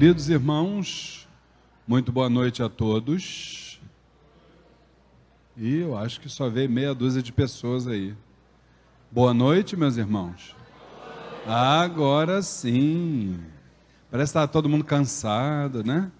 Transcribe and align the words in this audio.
Queridos 0.00 0.30
irmãos, 0.30 1.28
muito 1.86 2.10
boa 2.10 2.30
noite 2.30 2.62
a 2.62 2.70
todos. 2.70 3.78
E 5.54 5.76
eu 5.76 5.94
acho 5.94 6.22
que 6.22 6.28
só 6.30 6.48
veio 6.48 6.70
meia 6.70 6.94
dúzia 6.94 7.22
de 7.22 7.30
pessoas 7.30 7.86
aí. 7.86 8.14
Boa 9.10 9.34
noite, 9.34 9.76
meus 9.76 9.98
irmãos. 9.98 10.56
Agora 11.46 12.40
sim. 12.40 13.40
Parece 14.10 14.32
que 14.32 14.38
está 14.38 14.48
todo 14.48 14.70
mundo 14.70 14.84
cansado, 14.84 15.84
né? 15.84 16.10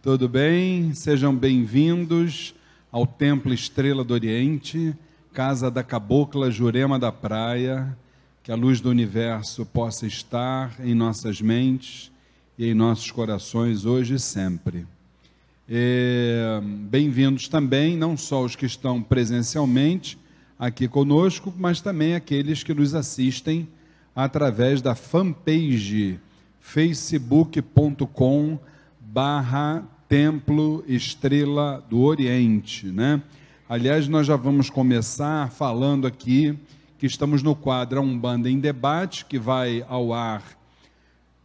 Tudo 0.00 0.28
bem? 0.28 0.94
Sejam 0.94 1.34
bem-vindos 1.34 2.54
ao 2.92 3.04
Templo 3.04 3.52
Estrela 3.52 4.04
do 4.04 4.14
Oriente, 4.14 4.96
casa 5.32 5.68
da 5.68 5.82
cabocla 5.82 6.48
Jurema 6.48 6.96
da 6.96 7.10
Praia. 7.10 7.98
Que 8.44 8.52
a 8.52 8.54
luz 8.54 8.80
do 8.80 8.88
universo 8.88 9.66
possa 9.66 10.06
estar 10.06 10.76
em 10.78 10.94
nossas 10.94 11.42
mentes 11.42 12.12
e 12.60 12.68
em 12.68 12.74
nossos 12.74 13.10
corações 13.10 13.86
hoje 13.86 14.16
e 14.16 14.18
sempre. 14.18 14.86
É, 15.66 16.60
Bem-vindos 16.62 17.48
também, 17.48 17.96
não 17.96 18.18
só 18.18 18.44
os 18.44 18.54
que 18.54 18.66
estão 18.66 19.02
presencialmente 19.02 20.18
aqui 20.58 20.86
conosco, 20.86 21.54
mas 21.56 21.80
também 21.80 22.14
aqueles 22.14 22.62
que 22.62 22.74
nos 22.74 22.94
assistem 22.94 23.66
através 24.14 24.82
da 24.82 24.94
fanpage 24.94 26.20
facebook.com 26.58 28.58
barra 29.00 29.82
Templo 30.06 30.84
Estrela 30.86 31.82
do 31.88 32.00
Oriente, 32.00 32.88
né? 32.88 33.22
Aliás, 33.66 34.06
nós 34.06 34.26
já 34.26 34.36
vamos 34.36 34.68
começar 34.68 35.50
falando 35.50 36.06
aqui 36.06 36.58
que 36.98 37.06
estamos 37.06 37.42
no 37.42 37.56
quadro 37.56 38.02
Umbanda 38.02 38.50
em 38.50 38.60
Debate, 38.60 39.24
que 39.24 39.38
vai 39.38 39.82
ao 39.88 40.12
ar 40.12 40.59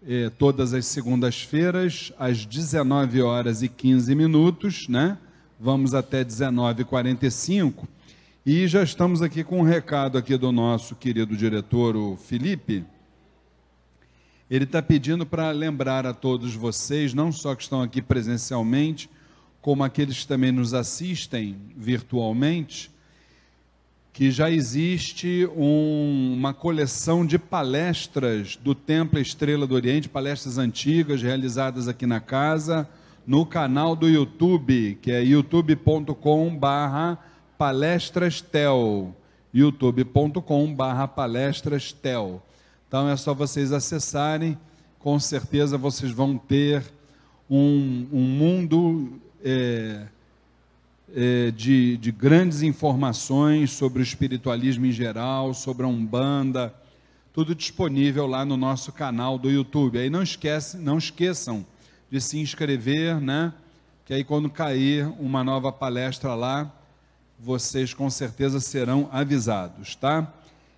eh, 0.07 0.29
todas 0.29 0.73
as 0.73 0.85
segundas-feiras, 0.85 2.13
às 2.19 2.45
19 2.45 3.21
horas 3.21 3.63
e 3.63 3.67
15 3.67 4.13
minutos, 4.13 4.87
né? 4.87 5.17
Vamos 5.59 5.93
até 5.93 6.23
19h45. 6.23 7.87
E 8.45 8.67
já 8.67 8.83
estamos 8.83 9.23
aqui 9.23 9.43
com 9.43 9.59
um 9.59 9.63
recado 9.63 10.17
aqui 10.17 10.37
do 10.37 10.51
nosso 10.51 10.95
querido 10.95 11.35
diretor, 11.35 11.95
o 11.95 12.15
Felipe. 12.15 12.85
Ele 14.47 14.65
está 14.65 14.79
pedindo 14.79 15.25
para 15.25 15.49
lembrar 15.49 16.05
a 16.05 16.13
todos 16.13 16.53
vocês, 16.53 17.13
não 17.13 17.31
só 17.31 17.55
que 17.55 17.63
estão 17.63 17.81
aqui 17.81 17.99
presencialmente, 17.99 19.09
como 19.59 19.83
aqueles 19.83 20.19
que 20.19 20.27
também 20.27 20.51
nos 20.51 20.75
assistem 20.75 21.57
virtualmente, 21.75 22.91
que 24.15 24.31
já 24.31 24.49
existe 24.49 25.45
um, 25.57 26.35
uma 26.37 26.53
coleção 26.53 27.25
de 27.25 27.37
palestras 27.37 28.55
do 28.55 28.73
Templo 28.73 29.19
Estrela 29.19 29.67
do 29.67 29.75
Oriente, 29.75 30.07
palestras 30.07 30.57
antigas 30.57 31.21
realizadas 31.21 31.89
aqui 31.89 32.05
na 32.05 32.21
casa, 32.21 32.87
no 33.27 33.45
canal 33.45 33.93
do 33.93 34.07
YouTube, 34.07 34.97
que 35.01 35.11
é 35.11 35.21
youtube.com 35.21 36.55
barra 36.55 37.19
palestrastel, 37.57 39.13
youtube.com 39.53 40.73
barra 40.73 41.09
palestrastel. 41.09 42.41
Então 42.87 43.09
é 43.09 43.17
só 43.17 43.33
vocês 43.33 43.73
acessarem, 43.73 44.57
com 44.97 45.19
certeza 45.19 45.77
vocês 45.77 46.13
vão 46.13 46.37
ter 46.37 46.85
um, 47.49 48.07
um 48.13 48.21
mundo... 48.21 49.19
É, 49.43 50.07
é, 51.15 51.49
de, 51.51 51.95
de 51.97 52.11
grandes 52.11 52.61
informações 52.61 53.71
sobre 53.71 54.01
o 54.01 54.03
espiritualismo 54.03 54.85
em 54.85 54.91
geral, 54.91 55.53
sobre 55.53 55.85
a 55.85 55.87
Umbanda, 55.87 56.75
tudo 57.31 57.55
disponível 57.55 58.27
lá 58.27 58.43
no 58.43 58.57
nosso 58.57 58.91
canal 58.91 59.37
do 59.37 59.49
YouTube. 59.49 59.97
Aí 59.97 60.09
não, 60.09 60.21
esquece, 60.21 60.77
não 60.77 60.97
esqueçam 60.97 61.65
de 62.11 62.19
se 62.19 62.37
inscrever, 62.37 63.19
né? 63.21 63.53
Que 64.03 64.13
aí 64.13 64.23
quando 64.23 64.49
cair 64.49 65.07
uma 65.17 65.43
nova 65.43 65.71
palestra 65.71 66.35
lá, 66.35 66.69
vocês 67.39 67.93
com 67.93 68.09
certeza 68.09 68.59
serão 68.59 69.09
avisados, 69.11 69.95
tá? 69.95 70.31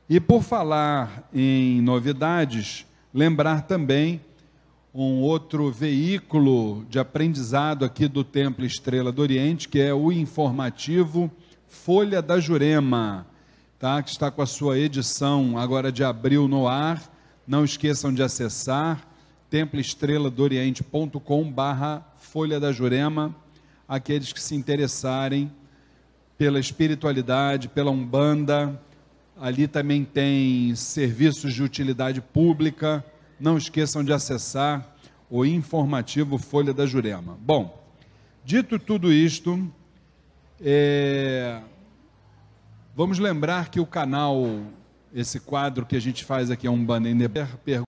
E 0.07 0.19
por 0.19 0.43
falar 0.43 1.27
em 1.33 1.81
novidades, 1.81 2.85
lembrar 3.13 3.63
também 3.63 4.21
um 4.99 5.21
outro 5.21 5.71
veículo 5.71 6.83
de 6.89 6.97
aprendizado 6.97 7.85
aqui 7.85 8.07
do 8.07 8.23
Templo 8.23 8.65
Estrela 8.65 9.11
do 9.11 9.21
Oriente, 9.21 9.69
que 9.69 9.79
é 9.79 9.93
o 9.93 10.11
informativo 10.11 11.29
Folha 11.67 12.19
da 12.19 12.39
Jurema, 12.39 13.27
tá? 13.77 14.01
que 14.01 14.09
está 14.09 14.31
com 14.31 14.41
a 14.41 14.47
sua 14.47 14.79
edição 14.79 15.55
agora 15.55 15.91
de 15.91 16.03
abril 16.03 16.47
no 16.47 16.67
ar. 16.67 16.99
Não 17.45 17.63
esqueçam 17.63 18.11
de 18.11 18.23
acessar 18.23 19.07
temploestreladooriente.com 19.51 21.51
barra 21.51 22.03
Folha 22.17 22.59
da 22.59 22.71
Jurema, 22.71 23.35
aqueles 23.87 24.33
que 24.33 24.41
se 24.41 24.55
interessarem 24.55 25.51
pela 26.39 26.59
espiritualidade, 26.59 27.69
pela 27.69 27.91
Umbanda, 27.91 28.81
ali 29.39 29.67
também 29.67 30.03
tem 30.03 30.73
serviços 30.73 31.53
de 31.53 31.61
utilidade 31.61 32.19
pública, 32.19 33.05
não 33.39 33.57
esqueçam 33.57 34.03
de 34.03 34.11
acessar 34.11 34.95
o 35.29 35.45
informativo 35.45 36.37
Folha 36.37 36.73
da 36.73 36.85
Jurema. 36.85 37.37
Bom, 37.41 37.83
dito 38.43 38.79
tudo 38.79 39.11
isto, 39.11 39.69
é, 40.61 41.61
vamos 42.95 43.19
lembrar 43.19 43.69
que 43.69 43.79
o 43.79 43.85
canal, 43.85 44.43
esse 45.13 45.39
quadro 45.39 45.85
que 45.85 45.95
a 45.95 46.01
gente 46.01 46.23
faz 46.23 46.49
aqui 46.49 46.67
é 46.67 46.71
um 46.71 46.83
banner 46.83 47.86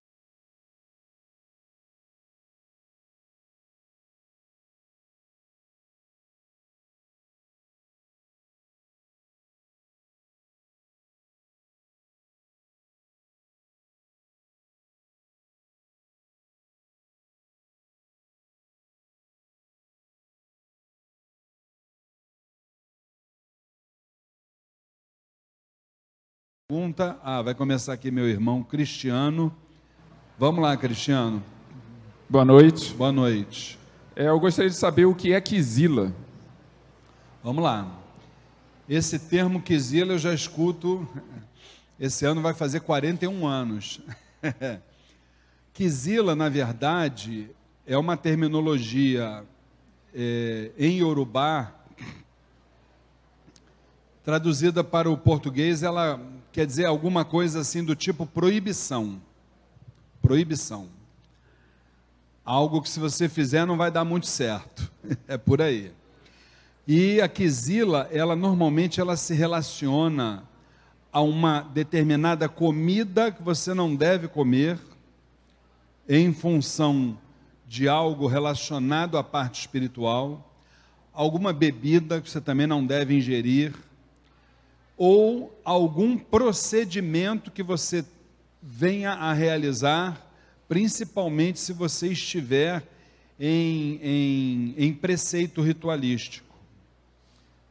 pergunta. 26.71 27.17
Ah, 27.23 27.41
vai 27.41 27.55
começar 27.55 27.93
aqui 27.93 28.11
meu 28.11 28.29
irmão 28.29 28.61
Cristiano. 28.61 29.51
Vamos 30.37 30.61
lá, 30.61 30.77
Cristiano. 30.77 31.41
Boa 32.29 32.45
noite. 32.45 32.93
Boa 32.93 33.11
noite. 33.11 33.79
É, 34.15 34.27
eu 34.27 34.39
gostaria 34.39 34.69
de 34.69 34.75
saber 34.75 35.05
o 35.05 35.15
que 35.15 35.33
é 35.33 35.41
quizila. 35.41 36.13
Vamos 37.43 37.63
lá. 37.63 37.91
Esse 38.87 39.17
termo 39.17 39.59
quizila 39.59 40.13
eu 40.13 40.19
já 40.19 40.31
escuto. 40.31 41.09
Esse 41.99 42.23
ano 42.23 42.39
vai 42.39 42.53
fazer 42.53 42.81
41 42.81 43.47
anos. 43.47 43.99
quizila, 45.73 46.35
na 46.35 46.49
verdade, 46.49 47.49
é 47.83 47.97
uma 47.97 48.15
terminologia 48.15 49.43
é, 50.13 50.69
em 50.77 50.99
Yorubá 50.99 51.73
traduzida 54.23 54.83
para 54.83 55.09
o 55.09 55.17
português, 55.17 55.81
ela 55.81 56.21
quer 56.51 56.65
dizer 56.65 56.85
alguma 56.85 57.23
coisa 57.23 57.59
assim 57.59 57.83
do 57.83 57.95
tipo 57.95 58.25
proibição. 58.25 59.21
Proibição. 60.21 60.87
Algo 62.43 62.81
que 62.81 62.89
se 62.89 62.99
você 62.99 63.29
fizer 63.29 63.65
não 63.65 63.77
vai 63.77 63.91
dar 63.91 64.03
muito 64.03 64.27
certo. 64.27 64.91
é 65.27 65.37
por 65.37 65.61
aí. 65.61 65.91
E 66.87 67.21
a 67.21 67.27
quizila, 67.27 68.09
ela 68.11 68.35
normalmente 68.35 68.99
ela 68.99 69.15
se 69.15 69.33
relaciona 69.33 70.43
a 71.11 71.21
uma 71.21 71.61
determinada 71.61 72.49
comida 72.49 73.31
que 73.31 73.43
você 73.43 73.73
não 73.73 73.95
deve 73.95 74.27
comer 74.27 74.79
em 76.07 76.33
função 76.33 77.17
de 77.67 77.87
algo 77.87 78.25
relacionado 78.25 79.17
à 79.17 79.23
parte 79.23 79.61
espiritual, 79.61 80.51
alguma 81.13 81.53
bebida 81.53 82.19
que 82.19 82.27
você 82.29 82.41
também 82.41 82.65
não 82.65 82.83
deve 82.83 83.15
ingerir, 83.15 83.75
ou 84.99 85.57
algum 85.63 86.17
procedimento 86.17 87.49
que 87.49 87.63
você 87.63 88.03
venha 88.61 89.11
a 89.13 89.31
realizar, 89.31 90.29
principalmente 90.67 91.57
se 91.57 91.71
você 91.71 92.09
estiver 92.09 92.83
em, 93.39 93.97
em, 94.03 94.75
em 94.77 94.93
preceito 94.93 95.61
ritualístico. 95.61 96.53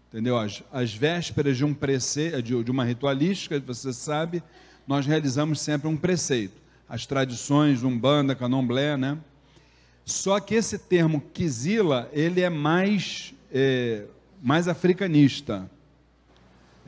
Entendeu? 0.08 0.38
As, 0.38 0.62
as 0.72 0.94
vésperas 0.94 1.58
de, 1.58 1.66
um 1.66 1.74
prece, 1.74 2.40
de, 2.40 2.64
de 2.64 2.70
uma 2.70 2.82
ritualística, 2.82 3.60
você 3.60 3.92
sabe, 3.92 4.42
nós 4.86 5.04
realizamos 5.04 5.60
sempre 5.60 5.86
um 5.86 5.98
preceito. 5.98 6.54
As 6.88 7.04
tradições, 7.04 7.82
umbanda, 7.82 8.34
candomblé, 8.34 8.96
né? 8.96 9.18
Só 10.02 10.40
que 10.40 10.54
esse 10.54 10.78
termo 10.78 11.20
quizila, 11.34 12.08
ele 12.10 12.40
é 12.40 12.48
mais, 12.48 13.34
é, 13.52 14.06
mais 14.42 14.66
africanista 14.66 15.70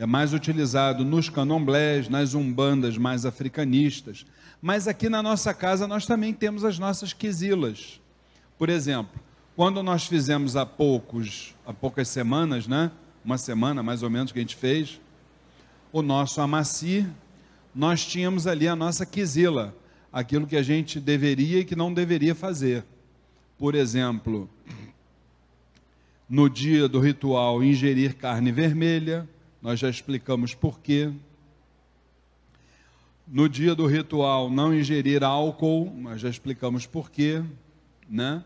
é 0.00 0.06
mais 0.06 0.32
utilizado 0.32 1.04
nos 1.04 1.28
candomblés, 1.28 2.08
nas 2.08 2.32
umbandas 2.32 2.96
mais 2.96 3.26
africanistas. 3.26 4.24
Mas 4.62 4.88
aqui 4.88 5.10
na 5.10 5.22
nossa 5.22 5.52
casa 5.52 5.86
nós 5.86 6.06
também 6.06 6.32
temos 6.32 6.64
as 6.64 6.78
nossas 6.78 7.12
quizilas. 7.12 8.00
Por 8.56 8.70
exemplo, 8.70 9.20
quando 9.54 9.82
nós 9.82 10.06
fizemos 10.06 10.56
há 10.56 10.64
poucos, 10.64 11.54
há 11.66 11.74
poucas 11.74 12.08
semanas, 12.08 12.66
né? 12.66 12.90
Uma 13.22 13.36
semana 13.36 13.82
mais 13.82 14.02
ou 14.02 14.08
menos 14.08 14.32
que 14.32 14.38
a 14.38 14.40
gente 14.40 14.56
fez, 14.56 14.98
o 15.92 16.00
nosso 16.00 16.40
amaci, 16.40 17.06
nós 17.74 18.02
tínhamos 18.02 18.46
ali 18.46 18.66
a 18.66 18.74
nossa 18.74 19.04
quizila, 19.04 19.76
aquilo 20.10 20.46
que 20.46 20.56
a 20.56 20.62
gente 20.62 20.98
deveria 20.98 21.58
e 21.58 21.64
que 21.66 21.76
não 21.76 21.92
deveria 21.92 22.34
fazer. 22.34 22.86
Por 23.58 23.74
exemplo, 23.74 24.48
no 26.26 26.48
dia 26.48 26.88
do 26.88 27.00
ritual 27.00 27.62
ingerir 27.62 28.16
carne 28.16 28.50
vermelha, 28.50 29.28
nós 29.62 29.78
já 29.78 29.90
explicamos 29.90 30.54
por 30.54 30.80
quê. 30.80 31.12
No 33.26 33.48
dia 33.48 33.74
do 33.74 33.86
ritual 33.86 34.50
não 34.50 34.74
ingerir 34.74 35.22
álcool, 35.22 35.92
nós 35.96 36.20
já 36.20 36.28
explicamos 36.28 36.86
por 36.86 37.10
quê, 37.10 37.42
né? 38.08 38.44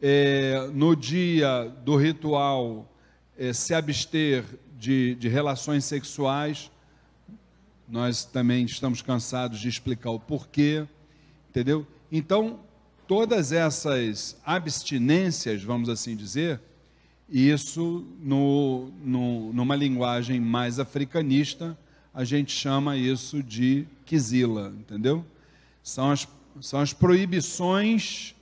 É, 0.00 0.68
no 0.74 0.96
dia 0.96 1.72
do 1.84 1.96
ritual 1.96 2.92
é, 3.38 3.52
se 3.52 3.72
abster 3.72 4.44
de, 4.76 5.14
de 5.14 5.28
relações 5.28 5.84
sexuais, 5.84 6.70
nós 7.88 8.24
também 8.24 8.64
estamos 8.64 9.00
cansados 9.00 9.60
de 9.60 9.68
explicar 9.68 10.10
o 10.10 10.18
porquê, 10.18 10.86
entendeu? 11.48 11.86
Então, 12.10 12.60
todas 13.06 13.52
essas 13.52 14.36
abstinências, 14.44 15.62
vamos 15.62 15.88
assim 15.88 16.16
dizer, 16.16 16.60
isso 17.28 18.06
no, 18.20 18.90
no, 19.04 19.52
numa 19.52 19.74
linguagem 19.74 20.40
mais 20.40 20.78
africanista, 20.78 21.76
a 22.12 22.24
gente 22.24 22.52
chama 22.52 22.96
isso 22.96 23.42
de 23.42 23.86
kizila, 24.04 24.72
entendeu? 24.78 25.24
São 25.82 26.10
as, 26.10 26.28
são 26.60 26.80
as 26.80 26.92
proibições, 26.92 28.34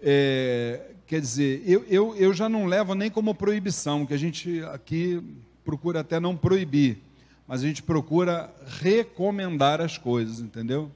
é, 0.00 0.92
quer 1.06 1.20
dizer, 1.20 1.62
eu, 1.66 1.84
eu, 1.88 2.16
eu 2.16 2.32
já 2.32 2.48
não 2.48 2.66
levo 2.66 2.94
nem 2.94 3.10
como 3.10 3.34
proibição, 3.34 4.06
que 4.06 4.14
a 4.14 4.18
gente 4.18 4.62
aqui 4.72 5.22
procura 5.64 6.00
até 6.00 6.20
não 6.20 6.36
proibir, 6.36 6.98
mas 7.46 7.62
a 7.62 7.66
gente 7.66 7.82
procura 7.82 8.52
recomendar 8.80 9.80
as 9.80 9.98
coisas, 9.98 10.40
entendeu? 10.40 10.90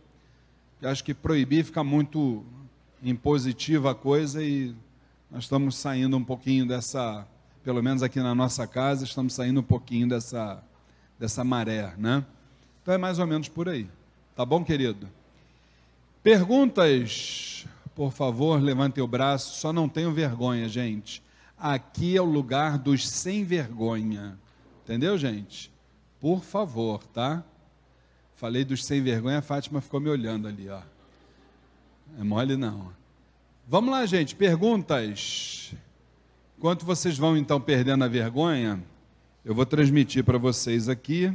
Eu 0.81 0.89
acho 0.89 1.03
que 1.03 1.13
proibir 1.13 1.65
fica 1.65 1.83
muito 1.83 2.45
impositiva 3.03 3.91
a 3.91 3.95
coisa 3.95 4.43
e 4.43 4.75
nós 5.31 5.45
estamos 5.45 5.77
saindo 5.77 6.17
um 6.17 6.25
pouquinho 6.25 6.67
dessa, 6.67 7.25
pelo 7.63 7.81
menos 7.81 8.03
aqui 8.03 8.19
na 8.21 8.35
nossa 8.35 8.67
casa, 8.67 9.05
estamos 9.05 9.33
saindo 9.33 9.61
um 9.61 9.65
pouquinho 9.65 10.09
dessa, 10.09 10.61
dessa 11.19 11.45
maré, 11.45 11.95
né? 11.97 12.25
Então 12.83 12.95
é 12.95 12.99
mais 12.99 13.19
ou 13.21 13.27
menos 13.27 13.49
por 13.49 13.69
aí. 13.69 13.87
Tá 14.35 14.45
bom, 14.45 14.65
querido? 14.65 15.09
Perguntas, 16.23 17.65
por 17.95 18.11
favor, 18.11 18.61
levante 18.61 19.01
o 19.01 19.07
braço. 19.07 19.61
Só 19.61 19.73
não 19.73 19.89
tenho 19.89 20.13
vergonha, 20.13 20.69
gente. 20.69 21.23
Aqui 21.57 22.17
é 22.17 22.21
o 22.21 22.25
lugar 22.25 22.77
dos 22.77 23.09
sem 23.09 23.45
vergonha. 23.45 24.37
Entendeu, 24.83 25.17
gente? 25.17 25.71
Por 26.19 26.43
favor, 26.43 27.05
tá? 27.07 27.45
Falei 28.35 28.65
dos 28.65 28.85
sem 28.85 29.01
vergonha, 29.01 29.39
a 29.39 29.43
Fátima 29.43 29.81
ficou 29.81 30.01
me 30.01 30.09
olhando 30.09 30.49
ali, 30.49 30.69
ó. 30.69 30.81
É 32.19 32.25
mole 32.25 32.57
não. 32.57 32.91
Vamos 33.73 33.93
lá, 33.93 34.05
gente, 34.05 34.35
perguntas. 34.35 35.73
Enquanto 36.59 36.85
vocês 36.85 37.17
vão 37.17 37.37
então 37.37 37.61
perdendo 37.61 38.03
a 38.03 38.09
vergonha, 38.09 38.83
eu 39.45 39.55
vou 39.55 39.65
transmitir 39.65 40.25
para 40.25 40.37
vocês 40.39 40.89
aqui 40.89 41.33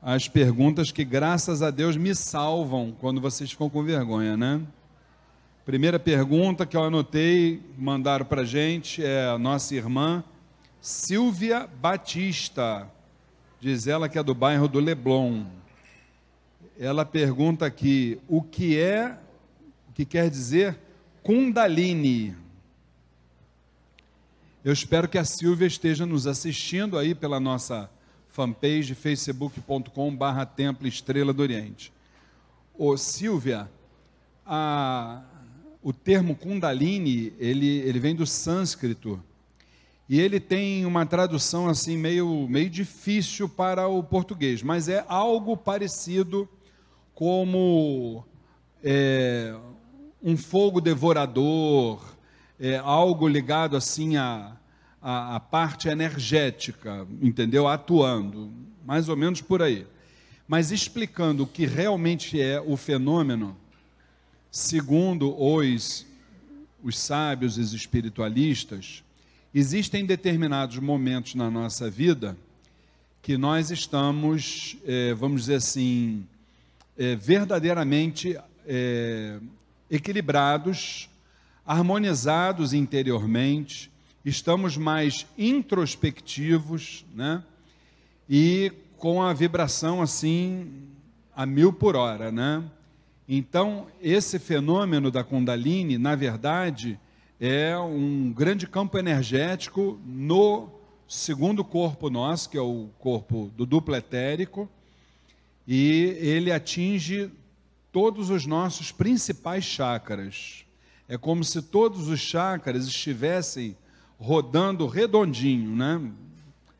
as 0.00 0.28
perguntas 0.28 0.92
que, 0.92 1.04
graças 1.04 1.60
a 1.60 1.72
Deus, 1.72 1.96
me 1.96 2.14
salvam 2.14 2.94
quando 3.00 3.20
vocês 3.20 3.50
ficam 3.50 3.68
com 3.68 3.82
vergonha, 3.82 4.36
né? 4.36 4.62
Primeira 5.64 5.98
pergunta 5.98 6.64
que 6.64 6.76
eu 6.76 6.84
anotei, 6.84 7.60
mandaram 7.76 8.24
para 8.24 8.44
gente, 8.44 9.04
é 9.04 9.26
a 9.26 9.36
nossa 9.36 9.74
irmã 9.74 10.22
Silvia 10.80 11.68
Batista. 11.80 12.88
Diz 13.58 13.88
ela 13.88 14.08
que 14.08 14.20
é 14.20 14.22
do 14.22 14.36
bairro 14.36 14.68
do 14.68 14.78
Leblon. 14.78 15.46
Ela 16.78 17.04
pergunta 17.04 17.66
aqui: 17.66 18.20
o 18.28 18.40
que 18.40 18.78
é, 18.78 19.18
o 19.90 19.92
que 19.92 20.04
quer 20.04 20.30
dizer 20.30 20.78
Kundalini. 21.22 22.34
Eu 24.64 24.72
espero 24.72 25.08
que 25.08 25.16
a 25.16 25.24
Silvia 25.24 25.68
esteja 25.68 26.04
nos 26.04 26.26
assistindo 26.26 26.98
aí 26.98 27.14
pela 27.14 27.38
nossa 27.38 27.88
fanpage 28.28 28.92
facebook.com 28.94 30.16
barra 30.16 30.44
Templo 30.44 30.88
Estrela 30.88 31.32
do 31.32 31.40
Oriente. 31.40 31.92
Ô 32.76 32.96
Silvia, 32.96 33.70
a, 34.44 35.22
o 35.80 35.92
termo 35.92 36.34
Kundalini, 36.34 37.32
ele, 37.38 37.68
ele 37.68 38.00
vem 38.00 38.16
do 38.16 38.26
sânscrito, 38.26 39.22
e 40.08 40.20
ele 40.20 40.40
tem 40.40 40.84
uma 40.84 41.06
tradução 41.06 41.68
assim 41.68 41.96
meio, 41.96 42.48
meio 42.48 42.68
difícil 42.68 43.48
para 43.48 43.86
o 43.86 44.02
português, 44.02 44.60
mas 44.60 44.88
é 44.88 45.04
algo 45.06 45.56
parecido 45.56 46.48
como 47.14 48.24
é, 48.82 49.54
um 50.22 50.36
fogo 50.36 50.80
devorador, 50.80 52.00
é, 52.60 52.76
algo 52.76 53.26
ligado 53.26 53.76
assim 53.76 54.16
à, 54.16 54.56
à, 55.00 55.40
parte 55.40 55.88
energética, 55.88 57.06
entendeu? 57.20 57.66
Atuando, 57.66 58.52
mais 58.86 59.08
ou 59.08 59.16
menos 59.16 59.40
por 59.40 59.60
aí. 59.60 59.84
Mas 60.46 60.70
explicando 60.70 61.42
o 61.42 61.46
que 61.46 61.66
realmente 61.66 62.40
é 62.40 62.60
o 62.60 62.76
fenômeno, 62.76 63.56
segundo 64.50 65.34
os, 65.40 66.06
os 66.82 66.98
sábios 66.98 67.58
os 67.58 67.72
espiritualistas, 67.72 69.02
existem 69.52 70.06
determinados 70.06 70.78
momentos 70.78 71.34
na 71.34 71.50
nossa 71.50 71.90
vida 71.90 72.36
que 73.20 73.36
nós 73.36 73.70
estamos, 73.70 74.76
é, 74.84 75.14
vamos 75.14 75.42
dizer 75.42 75.54
assim, 75.56 76.26
é, 76.98 77.14
verdadeiramente 77.14 78.38
é, 78.66 79.38
equilibrados, 79.92 81.10
harmonizados 81.66 82.72
interiormente, 82.72 83.92
estamos 84.24 84.78
mais 84.78 85.26
introspectivos, 85.36 87.04
né? 87.14 87.44
E 88.28 88.72
com 88.96 89.20
a 89.20 89.34
vibração 89.34 90.00
assim 90.00 90.88
a 91.36 91.44
mil 91.44 91.74
por 91.74 91.94
hora, 91.94 92.32
né? 92.32 92.64
Então, 93.28 93.86
esse 94.00 94.38
fenômeno 94.38 95.10
da 95.10 95.22
Kundalini, 95.22 95.98
na 95.98 96.14
verdade, 96.14 96.98
é 97.38 97.76
um 97.76 98.32
grande 98.32 98.66
campo 98.66 98.96
energético 98.96 100.00
no 100.06 100.70
segundo 101.06 101.62
corpo 101.62 102.08
nosso, 102.08 102.48
que 102.48 102.56
é 102.56 102.62
o 102.62 102.88
corpo 102.98 103.50
do 103.54 103.66
duplo 103.66 103.94
etérico, 103.94 104.66
e 105.68 106.16
ele 106.18 106.50
atinge 106.50 107.30
todos 107.92 108.30
os 108.30 108.46
nossos 108.46 108.90
principais 108.90 109.62
chakras. 109.62 110.64
É 111.06 111.18
como 111.18 111.44
se 111.44 111.60
todos 111.60 112.08
os 112.08 112.18
chakras 112.18 112.86
estivessem 112.86 113.76
rodando 114.18 114.86
redondinho, 114.86 115.76
né? 115.76 116.00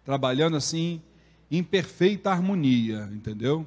Trabalhando 0.04 0.57
assim 0.57 1.02
em 1.50 1.62
perfeita 1.62 2.31
harmonia, 2.31 3.11
entendeu? 3.12 3.66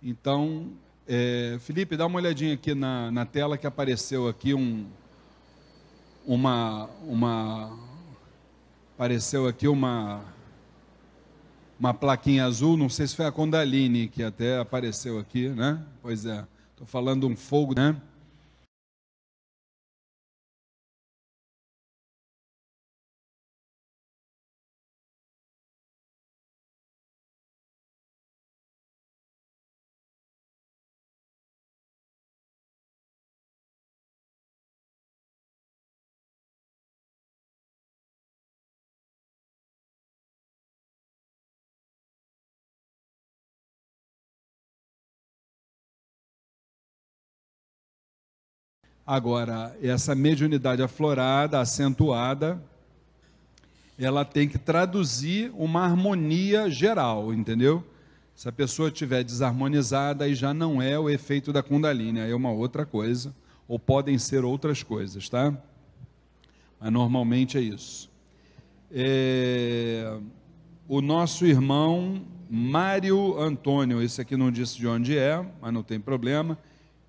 Então, 0.00 0.70
é, 1.08 1.58
Felipe, 1.60 1.96
dá 1.96 2.06
uma 2.06 2.18
olhadinha 2.18 2.54
aqui 2.54 2.72
na, 2.74 3.10
na 3.10 3.26
tela 3.26 3.58
que 3.58 3.66
apareceu 3.66 4.28
aqui 4.28 4.54
um, 4.54 4.86
uma, 6.24 6.88
uma, 7.02 7.76
apareceu 8.94 9.48
aqui 9.48 9.66
uma, 9.66 10.22
uma 11.80 11.92
plaquinha 11.92 12.44
azul, 12.44 12.76
não 12.76 12.88
sei 12.88 13.06
se 13.06 13.16
foi 13.16 13.26
a 13.26 13.32
Condalini 13.32 14.06
que 14.06 14.22
até 14.22 14.58
apareceu 14.58 15.18
aqui, 15.18 15.48
né? 15.48 15.82
Pois 16.00 16.26
é. 16.26 16.46
Estou 16.76 16.86
falando 16.86 17.26
um 17.26 17.34
fogo, 17.34 17.74
né? 17.74 17.96
Agora, 49.06 49.76
essa 49.80 50.16
mediunidade 50.16 50.82
aflorada, 50.82 51.60
acentuada, 51.60 52.60
ela 53.96 54.24
tem 54.24 54.48
que 54.48 54.58
traduzir 54.58 55.52
uma 55.54 55.84
harmonia 55.84 56.68
geral, 56.68 57.32
entendeu? 57.32 57.84
Se 58.34 58.48
a 58.48 58.52
pessoa 58.52 58.88
estiver 58.88 59.22
desarmonizada, 59.22 60.24
aí 60.24 60.34
já 60.34 60.52
não 60.52 60.82
é 60.82 60.98
o 60.98 61.08
efeito 61.08 61.52
da 61.52 61.62
Kundalini, 61.62 62.20
aí 62.20 62.32
é 62.32 62.34
uma 62.34 62.50
outra 62.50 62.84
coisa, 62.84 63.32
ou 63.68 63.78
podem 63.78 64.18
ser 64.18 64.44
outras 64.44 64.82
coisas, 64.82 65.28
tá? 65.28 65.56
Mas 66.80 66.92
normalmente 66.92 67.56
é 67.56 67.60
isso. 67.60 68.10
É, 68.90 70.18
o 70.88 71.00
nosso 71.00 71.46
irmão 71.46 72.22
Mário 72.50 73.38
Antônio, 73.40 74.02
esse 74.02 74.20
aqui 74.20 74.36
não 74.36 74.50
disse 74.50 74.76
de 74.78 74.86
onde 74.86 75.16
é, 75.16 75.44
mas 75.60 75.72
não 75.72 75.84
tem 75.84 76.00
problema. 76.00 76.58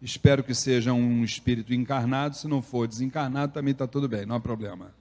Espero 0.02 0.44
que 0.44 0.54
seja 0.54 0.94
um 0.94 1.24
espírito 1.24 1.74
encarnado. 1.74 2.36
Se 2.36 2.48
não 2.48 2.62
for 2.62 2.88
desencarnado, 2.88 3.54
também 3.54 3.72
está 3.72 3.88
tudo 3.88 4.08
bem, 4.08 4.26
não 4.26 4.36
há 4.36 4.40
problema. 4.40 4.94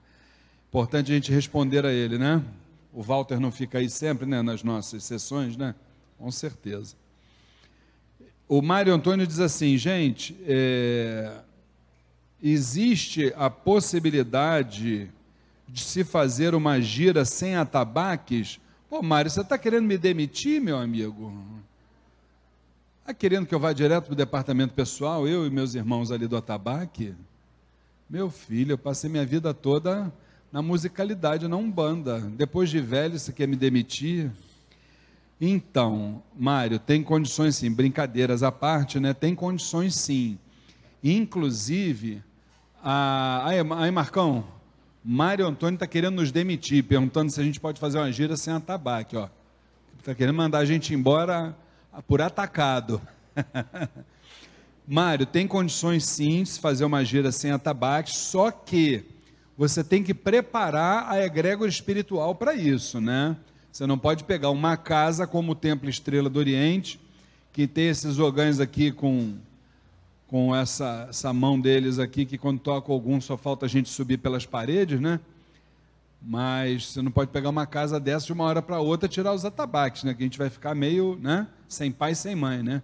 Importante 0.69 1.11
a 1.11 1.15
gente 1.15 1.31
responder 1.31 1.85
a 1.85 1.91
ele, 1.91 2.17
né? 2.17 2.43
O 2.91 3.03
Walter 3.03 3.39
não 3.39 3.51
fica 3.51 3.77
aí 3.77 3.89
sempre, 3.89 4.25
né, 4.25 4.41
nas 4.41 4.63
nossas 4.63 5.03
sessões, 5.03 5.55
né? 5.55 5.75
Com 6.17 6.31
certeza. 6.31 6.95
O 8.47 8.61
Mário 8.61 8.93
Antônio 8.93 9.27
diz 9.27 9.39
assim, 9.39 9.77
gente, 9.77 10.35
é, 10.45 11.41
existe 12.41 13.33
a 13.35 13.49
possibilidade 13.49 15.11
de 15.67 15.81
se 15.81 16.03
fazer 16.03 16.55
uma 16.55 16.81
gira 16.81 17.23
sem 17.25 17.55
atabaques? 17.55 18.59
Pô, 18.89 19.03
Mário, 19.03 19.29
você 19.29 19.41
está 19.41 19.57
querendo 19.57 19.85
me 19.85 19.97
demitir, 19.97 20.61
meu 20.61 20.77
amigo? 20.77 21.56
Está 23.07 23.13
querendo 23.13 23.47
que 23.47 23.55
eu 23.55 23.59
vá 23.59 23.71
direto 23.71 24.07
para 24.07 24.11
o 24.11 24.17
departamento 24.17 24.73
pessoal, 24.73 25.25
eu 25.25 25.47
e 25.47 25.49
meus 25.49 25.75
irmãos 25.75 26.11
ali 26.11 26.27
do 26.27 26.35
atabaque? 26.35 27.15
Meu 28.09 28.29
filho, 28.29 28.73
eu 28.73 28.77
passei 28.77 29.09
minha 29.09 29.25
vida 29.25 29.53
toda 29.53 30.11
na 30.51 30.61
musicalidade, 30.61 31.47
na 31.47 31.55
Umbanda. 31.55 32.19
Depois 32.19 32.69
de 32.69 32.81
velho, 32.81 33.17
você 33.17 33.31
quer 33.31 33.47
me 33.47 33.55
demitir? 33.55 34.29
Então, 35.39 36.21
Mário, 36.37 36.79
tem 36.79 37.01
condições 37.01 37.55
sim, 37.55 37.71
brincadeiras 37.71 38.43
à 38.43 38.51
parte, 38.51 38.99
né? 38.99 39.13
Tem 39.13 39.33
condições 39.33 39.95
sim. 39.95 40.37
Inclusive, 41.01 42.21
a... 42.83 43.47
aí, 43.47 43.59
aí 43.59 43.89
Marcão, 43.89 44.43
Mário 45.01 45.47
Antônio 45.47 45.75
está 45.75 45.87
querendo 45.87 46.15
nos 46.15 46.29
demitir, 46.29 46.83
perguntando 46.83 47.31
se 47.31 47.39
a 47.39 47.43
gente 47.45 47.57
pode 47.57 47.79
fazer 47.79 47.99
uma 47.99 48.11
gira 48.11 48.35
sem 48.35 48.53
atabaque, 48.53 49.15
ó. 49.15 49.29
Está 49.97 50.13
querendo 50.13 50.35
mandar 50.35 50.57
a 50.57 50.65
gente 50.65 50.93
embora 50.93 51.55
por 52.05 52.21
atacado. 52.21 53.01
Mário, 54.87 55.25
tem 55.25 55.47
condições 55.47 56.05
sim 56.05 56.43
de 56.43 56.59
fazer 56.59 56.85
uma 56.85 57.03
gira 57.03 57.31
sem 57.31 57.51
atabaque, 57.51 58.15
só 58.15 58.51
que 58.51 59.03
você 59.57 59.83
tem 59.83 60.03
que 60.03 60.13
preparar 60.13 61.09
a 61.09 61.23
egrégora 61.25 61.69
espiritual 61.69 62.35
para 62.35 62.53
isso, 62.53 63.01
né? 63.01 63.35
Você 63.71 63.85
não 63.85 63.97
pode 63.97 64.23
pegar 64.23 64.49
uma 64.49 64.77
casa 64.77 65.27
como 65.27 65.51
o 65.51 65.55
Templo 65.55 65.89
Estrela 65.89 66.29
do 66.29 66.39
Oriente, 66.39 66.99
que 67.51 67.67
tem 67.67 67.89
esses 67.89 68.17
ogãs 68.17 68.59
aqui 68.59 68.91
com, 68.91 69.35
com 70.27 70.55
essa, 70.55 71.07
essa 71.09 71.33
mão 71.33 71.59
deles 71.59 71.99
aqui, 71.99 72.25
que 72.25 72.37
quando 72.37 72.59
toca 72.59 72.91
algum 72.91 73.19
só 73.19 73.35
falta 73.35 73.65
a 73.65 73.69
gente 73.69 73.89
subir 73.89 74.17
pelas 74.17 74.45
paredes, 74.45 75.01
né? 75.01 75.19
Mas 76.21 76.87
você 76.87 77.01
não 77.01 77.11
pode 77.11 77.31
pegar 77.31 77.49
uma 77.49 77.65
casa 77.65 77.99
dessa 77.99 78.25
de 78.25 78.33
uma 78.33 78.43
hora 78.43 78.61
para 78.61 78.79
outra 78.79 79.07
tirar 79.07 79.33
os 79.33 79.45
atabaques, 79.45 80.03
né? 80.03 80.13
Que 80.13 80.23
a 80.23 80.25
gente 80.25 80.37
vai 80.37 80.49
ficar 80.49 80.75
meio, 80.75 81.17
né? 81.21 81.47
Sem 81.67 81.91
pai, 81.91 82.15
sem 82.15 82.35
mãe, 82.35 82.63
né? 82.63 82.81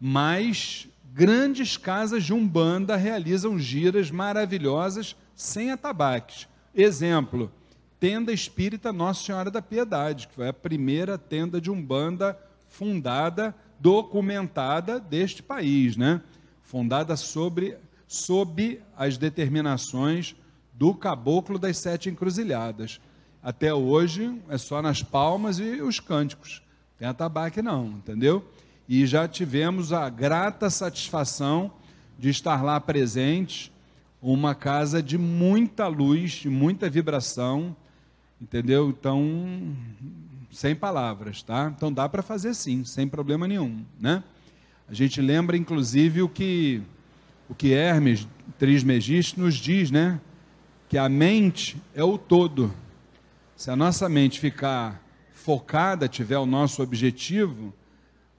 Mas 0.00 0.88
grandes 1.12 1.76
casas 1.76 2.24
de 2.24 2.32
Umbanda 2.32 2.96
realizam 2.96 3.58
giras 3.58 4.10
maravilhosas 4.10 5.16
sem 5.34 5.70
atabaques. 5.70 6.48
Exemplo, 6.74 7.50
tenda 7.98 8.32
espírita 8.32 8.92
Nossa 8.92 9.24
Senhora 9.24 9.50
da 9.50 9.62
Piedade, 9.62 10.28
que 10.28 10.34
foi 10.34 10.48
a 10.48 10.52
primeira 10.52 11.16
tenda 11.16 11.60
de 11.60 11.70
Umbanda 11.70 12.38
fundada, 12.68 13.54
documentada 13.80 15.00
deste 15.00 15.42
país, 15.42 15.96
né? 15.96 16.20
Fundada 16.62 17.16
sobre, 17.16 17.76
sob 18.06 18.80
as 18.96 19.16
determinações 19.16 20.36
do 20.78 20.94
caboclo 20.94 21.58
das 21.58 21.76
sete 21.78 22.08
encruzilhadas. 22.08 23.00
Até 23.42 23.74
hoje 23.74 24.40
é 24.48 24.56
só 24.56 24.80
nas 24.80 25.02
palmas 25.02 25.58
e 25.58 25.82
os 25.82 25.98
cânticos. 25.98 26.62
Tem 26.96 27.08
atabaque 27.08 27.60
não, 27.60 27.88
entendeu? 27.88 28.48
E 28.88 29.04
já 29.04 29.26
tivemos 29.26 29.92
a 29.92 30.08
grata 30.08 30.70
satisfação 30.70 31.72
de 32.16 32.28
estar 32.28 32.62
lá 32.62 32.80
presentes 32.80 33.72
uma 34.22 34.54
casa 34.54 35.02
de 35.02 35.18
muita 35.18 35.86
luz, 35.86 36.32
de 36.32 36.48
muita 36.48 36.88
vibração, 36.88 37.76
entendeu? 38.40 38.88
Então, 38.90 39.76
sem 40.50 40.74
palavras, 40.74 41.42
tá? 41.42 41.72
Então 41.76 41.92
dá 41.92 42.08
para 42.08 42.22
fazer 42.22 42.54
sim, 42.54 42.84
sem 42.84 43.06
problema 43.06 43.46
nenhum, 43.46 43.84
né? 44.00 44.22
A 44.88 44.94
gente 44.94 45.20
lembra 45.20 45.56
inclusive 45.56 46.22
o 46.22 46.28
que 46.28 46.82
o 47.48 47.54
que 47.54 47.72
Hermes 47.72 48.26
Trismegisto 48.58 49.40
nos 49.40 49.54
diz, 49.54 49.90
né? 49.90 50.20
Que 50.88 50.96
a 50.96 51.08
mente 51.08 51.80
é 51.94 52.02
o 52.02 52.16
todo. 52.16 52.72
Se 53.56 53.70
a 53.70 53.76
nossa 53.76 54.08
mente 54.08 54.40
ficar 54.40 55.02
focada, 55.32 56.08
tiver 56.08 56.38
o 56.38 56.46
nosso 56.46 56.82
objetivo, 56.82 57.74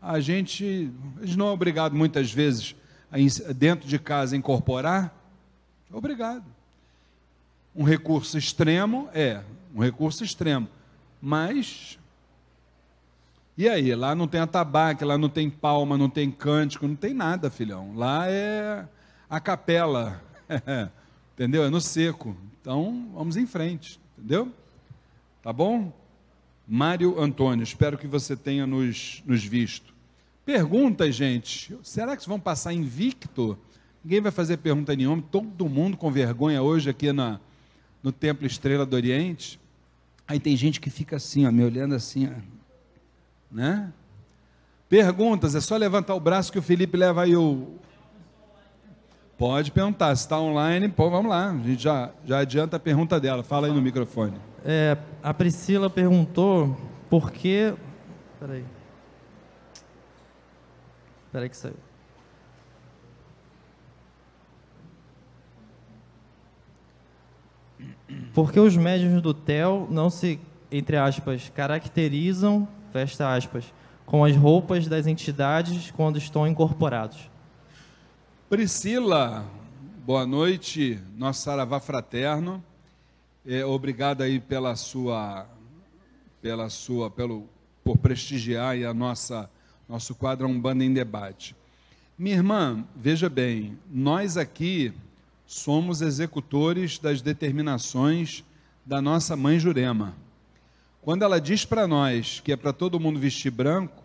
a 0.02 0.20
gente, 0.20 0.92
a 1.22 1.26
gente 1.26 1.38
não 1.38 1.48
é 1.48 1.52
obrigado 1.52 1.96
muitas 1.96 2.32
vezes 2.32 2.76
a, 3.12 3.18
dentro 3.54 3.88
de 3.88 4.00
casa 4.00 4.36
incorporar, 4.36 5.20
Obrigado. 5.92 6.46
Um 7.76 7.84
recurso 7.84 8.38
extremo 8.38 9.10
é 9.14 9.42
um 9.74 9.82
recurso 9.82 10.24
extremo, 10.24 10.68
mas 11.22 11.98
e 13.58 13.68
aí? 13.68 13.94
Lá 13.94 14.16
não 14.16 14.28
tem 14.28 14.40
atabaque, 14.40 15.04
lá 15.04 15.18
não 15.18 15.30
tem 15.30 15.50
palma, 15.50 15.98
não 15.98 16.10
tem 16.10 16.32
cântico, 16.32 16.88
não 16.88 16.96
tem 16.96 17.14
nada, 17.14 17.50
filhão. 17.50 17.94
Lá 17.96 18.26
é 18.28 18.88
a 19.30 19.40
capela, 19.40 20.22
entendeu? 21.40 21.64
É 21.64 21.70
no 21.70 21.80
seco. 21.80 22.36
Então 22.60 23.10
vamos 23.14 23.38
em 23.38 23.48
frente, 23.48 23.98
entendeu? 24.18 24.52
Tá 25.42 25.54
bom? 25.54 25.94
Mário 26.68 27.18
Antônio, 27.18 27.64
espero 27.64 27.98
que 27.98 28.06
você 28.06 28.36
tenha 28.36 28.68
nos, 28.68 29.24
nos 29.26 29.42
visto. 29.44 29.94
Pergunta, 30.46 31.10
gente. 31.10 31.74
Será 31.82 32.18
que 32.18 32.28
vão 32.28 32.40
passar 32.40 32.74
invicto? 32.74 33.58
Ninguém 34.04 34.20
vai 34.20 34.34
fazer 34.34 34.58
pergunta 34.58 34.94
nenhuma, 34.94 35.24
todo 35.32 35.70
mundo 35.70 35.96
com 35.96 36.12
vergonha 36.12 36.62
hoje 36.62 36.90
aqui 36.90 37.14
na, 37.14 37.40
no 38.04 38.12
Templo 38.12 38.46
Estrela 38.46 38.86
do 38.86 38.96
Oriente. 38.98 39.60
Aí 40.28 40.42
tem 40.42 40.58
gente 40.58 40.82
que 40.82 40.90
fica 40.90 41.16
assim, 41.16 41.48
ó, 41.48 41.52
me 41.52 41.64
olhando 41.64 41.96
assim, 41.96 42.28
ó, 42.28 42.34
né? 43.50 43.94
Perguntas, 44.90 45.56
é 45.56 45.62
só 45.62 45.78
levantar 45.78 46.16
o 46.16 46.20
braço 46.20 46.52
que 46.52 46.60
o 46.60 46.62
Felipe 46.62 46.98
leva 46.98 47.24
aí 47.24 47.36
o. 47.36 47.80
Pode 49.40 49.72
perguntar, 49.72 50.14
se 50.18 50.24
está 50.24 50.38
online, 50.38 50.90
pô, 50.90 51.10
vamos 51.10 51.32
lá, 51.32 51.52
a 51.52 51.54
gente 51.54 51.82
já, 51.82 52.10
já 52.26 52.40
adianta 52.40 52.76
a 52.76 52.80
pergunta 52.80 53.22
dela, 53.22 53.42
fala 53.42 53.68
aí 53.68 53.74
no 53.74 53.82
microfone. 53.82 54.34
É, 54.66 54.98
a 55.24 55.34
Priscila 55.34 55.90
perguntou 55.90 56.78
por 57.10 57.32
que. 57.32 57.74
Peraí. 58.38 58.66
Peraí 61.32 61.48
que 61.48 61.56
saiu. 61.56 61.78
Porque 68.34 68.60
os 68.60 68.76
médios 68.76 69.22
do 69.22 69.34
TEL 69.34 69.88
não 69.90 70.10
se, 70.10 70.38
entre 70.70 70.98
aspas, 70.98 71.50
caracterizam, 71.56 72.68
fecha 72.92 73.34
aspas, 73.34 73.74
com 74.06 74.26
as 74.26 74.36
roupas 74.36 74.86
das 74.86 75.08
entidades 75.08 75.92
quando 75.92 76.18
estão 76.18 76.46
incorporados. 76.46 77.30
Priscila, 78.50 79.46
boa 80.04 80.26
noite, 80.26 81.00
nosso 81.16 81.44
saravá 81.44 81.80
fraterno. 81.80 82.64
É, 83.46 83.64
obrigado 83.64 84.24
aí 84.24 84.40
pela 84.40 84.76
sua, 84.76 85.46
pela 86.42 86.68
sua, 86.68 87.12
pelo 87.12 87.48
por 87.84 87.96
prestigiar 88.00 88.76
a 88.76 88.92
nossa 88.92 89.48
nosso 89.88 90.16
quadro 90.16 90.48
Umbanda 90.48 90.84
em 90.84 90.92
debate. 90.92 91.56
Minha 92.18 92.38
irmã, 92.38 92.84
veja 92.96 93.30
bem, 93.30 93.78
nós 93.88 94.36
aqui 94.36 94.92
somos 95.46 96.02
executores 96.02 96.98
das 96.98 97.22
determinações 97.22 98.44
da 98.84 99.00
nossa 99.00 99.36
mãe 99.36 99.60
Jurema. 99.60 100.16
Quando 101.04 101.22
ela 101.22 101.40
diz 101.40 101.66
para 101.66 101.88
nós 101.88 102.40
que 102.40 102.52
é 102.52 102.56
para 102.56 102.74
todo 102.74 103.00
mundo 103.00 103.20
vestir 103.20 103.52
branco, 103.52 104.04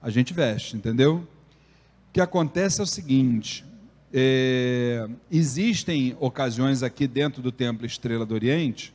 a 0.00 0.08
gente 0.08 0.32
veste, 0.32 0.76
entendeu? 0.76 1.26
Que 2.18 2.22
acontece 2.22 2.80
é 2.80 2.82
o 2.82 2.86
seguinte: 2.86 3.64
é, 4.12 5.08
existem 5.30 6.16
ocasiões 6.18 6.82
aqui 6.82 7.06
dentro 7.06 7.40
do 7.40 7.52
Templo 7.52 7.86
Estrela 7.86 8.26
do 8.26 8.34
Oriente 8.34 8.92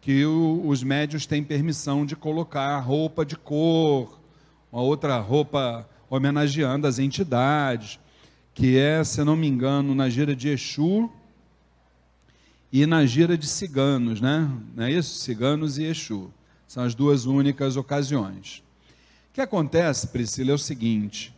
que 0.00 0.24
o, 0.24 0.62
os 0.64 0.80
médios 0.84 1.26
têm 1.26 1.42
permissão 1.42 2.06
de 2.06 2.14
colocar 2.14 2.78
roupa 2.78 3.26
de 3.26 3.34
cor, 3.34 4.16
uma 4.70 4.80
outra 4.80 5.18
roupa 5.18 5.88
homenageando 6.08 6.86
as 6.86 7.00
entidades 7.00 7.98
que 8.54 8.78
é, 8.78 9.02
se 9.02 9.24
não 9.24 9.34
me 9.34 9.48
engano, 9.48 9.92
na 9.92 10.08
gira 10.08 10.32
de 10.32 10.48
Exu 10.50 11.10
e 12.70 12.86
na 12.86 13.04
gira 13.04 13.36
de 13.36 13.48
ciganos, 13.48 14.20
né? 14.20 14.48
Não 14.76 14.84
é 14.84 14.92
isso? 14.92 15.18
Ciganos 15.18 15.78
e 15.78 15.82
Exu. 15.86 16.32
São 16.68 16.84
as 16.84 16.94
duas 16.94 17.26
únicas 17.26 17.74
ocasiões. 17.76 18.62
O 19.30 19.34
que 19.34 19.40
acontece, 19.40 20.06
Priscila, 20.06 20.52
é 20.52 20.54
o 20.54 20.58
seguinte: 20.58 21.34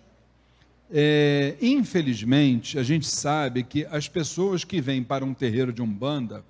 É, 0.91 1.57
infelizmente, 1.61 2.79
a 2.79 2.83
gente 2.83 3.07
sabe 3.07 3.63
que 3.63 3.87
as 3.87 4.09
pessoas 4.09 4.65
que 4.65 4.81
vêm 4.81 5.03
para 5.03 5.25
um 5.25 5.35
terreiro 5.35 5.73
de 5.73 5.83
umbanda, 5.83 6.45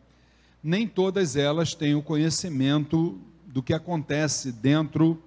nem 0.62 0.86
todas 0.86 1.36
elas 1.36 1.74
têm 1.74 1.94
o 1.94 2.02
conhecimento 2.02 3.18
do 3.46 3.62
que 3.62 3.72
acontece 3.72 4.50
dentro 4.50 5.22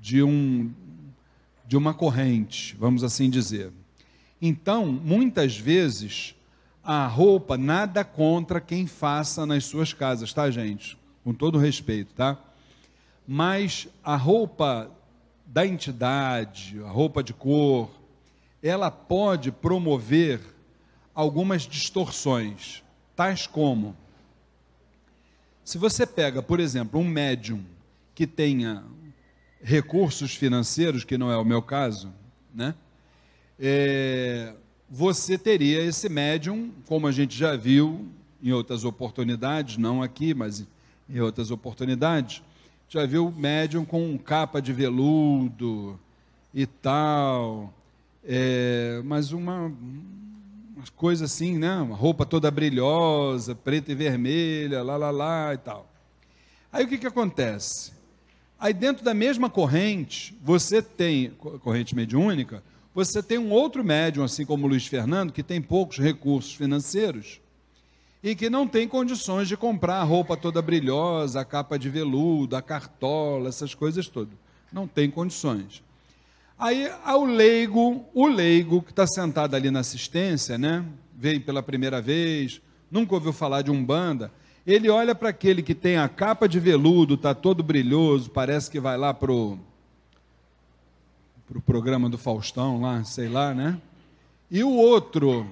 de 0.00 0.22
um 0.22 0.72
de 1.66 1.76
uma 1.76 1.92
corrente, 1.92 2.74
vamos 2.78 3.04
assim 3.04 3.28
dizer. 3.28 3.70
Então, 4.40 4.86
muitas 4.86 5.54
vezes, 5.58 6.34
a 6.82 7.06
roupa 7.06 7.58
nada 7.58 8.02
contra 8.02 8.58
quem 8.58 8.86
faça 8.86 9.44
nas 9.44 9.66
suas 9.66 9.92
casas, 9.92 10.32
tá, 10.32 10.50
gente? 10.50 10.96
Com 11.22 11.34
todo 11.34 11.58
respeito, 11.58 12.14
tá? 12.14 12.38
Mas 13.26 13.86
a 14.02 14.16
roupa 14.16 14.90
da 15.44 15.66
entidade, 15.66 16.80
a 16.82 16.88
roupa 16.88 17.22
de 17.22 17.34
cor, 17.34 17.90
ela 18.62 18.90
pode 18.90 19.52
promover 19.52 20.40
algumas 21.14 21.62
distorções, 21.62 22.82
tais 23.14 23.46
como 23.46 23.96
se 25.68 25.76
você 25.76 26.06
pega, 26.06 26.42
por 26.42 26.60
exemplo, 26.60 26.98
um 26.98 27.04
médium 27.04 27.62
que 28.14 28.26
tenha 28.26 28.82
recursos 29.60 30.34
financeiros, 30.34 31.04
que 31.04 31.18
não 31.18 31.30
é 31.30 31.36
o 31.36 31.44
meu 31.44 31.60
caso, 31.60 32.10
né? 32.54 32.74
É, 33.60 34.54
você 34.88 35.36
teria 35.36 35.82
esse 35.82 36.08
médium, 36.08 36.72
como 36.86 37.06
a 37.06 37.12
gente 37.12 37.36
já 37.36 37.54
viu 37.54 38.08
em 38.42 38.50
outras 38.50 38.82
oportunidades, 38.82 39.76
não 39.76 40.02
aqui, 40.02 40.32
mas 40.32 40.66
em 41.06 41.20
outras 41.20 41.50
oportunidades, 41.50 42.42
já 42.88 43.04
viu 43.04 43.30
médium 43.30 43.84
com 43.84 44.16
capa 44.16 44.62
de 44.62 44.72
veludo 44.72 46.00
e 46.54 46.64
tal, 46.64 47.74
é, 48.30 49.00
mas 49.06 49.32
uma, 49.32 49.72
uma 50.76 50.84
coisa 50.94 51.24
assim, 51.24 51.56
né? 51.56 51.74
Uma 51.78 51.96
roupa 51.96 52.26
toda 52.26 52.50
brilhosa, 52.50 53.54
preta 53.54 53.90
e 53.90 53.94
vermelha, 53.94 54.82
lá, 54.82 54.98
lá, 54.98 55.10
lá 55.10 55.54
e 55.54 55.56
tal. 55.56 55.90
Aí 56.70 56.84
o 56.84 56.88
que, 56.88 56.98
que 56.98 57.06
acontece? 57.06 57.90
Aí 58.60 58.74
dentro 58.74 59.02
da 59.02 59.14
mesma 59.14 59.48
corrente, 59.48 60.36
você 60.42 60.82
tem, 60.82 61.30
corrente 61.30 61.96
mediúnica, 61.96 62.62
você 62.94 63.22
tem 63.22 63.38
um 63.38 63.50
outro 63.50 63.82
médium, 63.82 64.24
assim 64.24 64.44
como 64.44 64.66
o 64.66 64.68
Luiz 64.68 64.86
Fernando, 64.86 65.32
que 65.32 65.42
tem 65.42 65.62
poucos 65.62 65.96
recursos 65.98 66.52
financeiros 66.52 67.40
e 68.22 68.34
que 68.34 68.50
não 68.50 68.68
tem 68.68 68.86
condições 68.86 69.48
de 69.48 69.56
comprar 69.56 70.00
a 70.00 70.04
roupa 70.04 70.36
toda 70.36 70.60
brilhosa, 70.60 71.40
a 71.40 71.44
capa 71.46 71.78
de 71.78 71.88
veludo, 71.88 72.56
a 72.56 72.60
cartola, 72.60 73.48
essas 73.48 73.74
coisas 73.74 74.06
todas. 74.06 74.34
Não 74.70 74.86
tem 74.86 75.10
condições. 75.10 75.82
Aí 76.58 76.90
o 77.06 77.24
leigo, 77.24 78.04
o 78.12 78.26
leigo 78.26 78.82
que 78.82 78.90
está 78.90 79.06
sentado 79.06 79.54
ali 79.54 79.70
na 79.70 79.78
assistência, 79.78 80.58
né? 80.58 80.84
Vem 81.16 81.40
pela 81.40 81.62
primeira 81.62 82.02
vez, 82.02 82.60
nunca 82.90 83.14
ouviu 83.14 83.32
falar 83.32 83.62
de 83.62 83.70
umbanda. 83.70 84.32
Ele 84.66 84.90
olha 84.90 85.14
para 85.14 85.28
aquele 85.28 85.62
que 85.62 85.74
tem 85.74 85.96
a 85.96 86.08
capa 86.08 86.48
de 86.48 86.58
veludo, 86.58 87.14
está 87.14 87.32
todo 87.32 87.62
brilhoso, 87.62 88.30
parece 88.30 88.70
que 88.70 88.80
vai 88.80 88.98
lá 88.98 89.14
pro 89.14 89.58
pro 91.46 91.62
programa 91.62 92.10
do 92.10 92.18
Faustão 92.18 92.78
lá, 92.82 93.02
sei 93.04 93.26
lá, 93.26 93.54
né? 93.54 93.80
E 94.50 94.62
o 94.62 94.70
outro, 94.70 95.46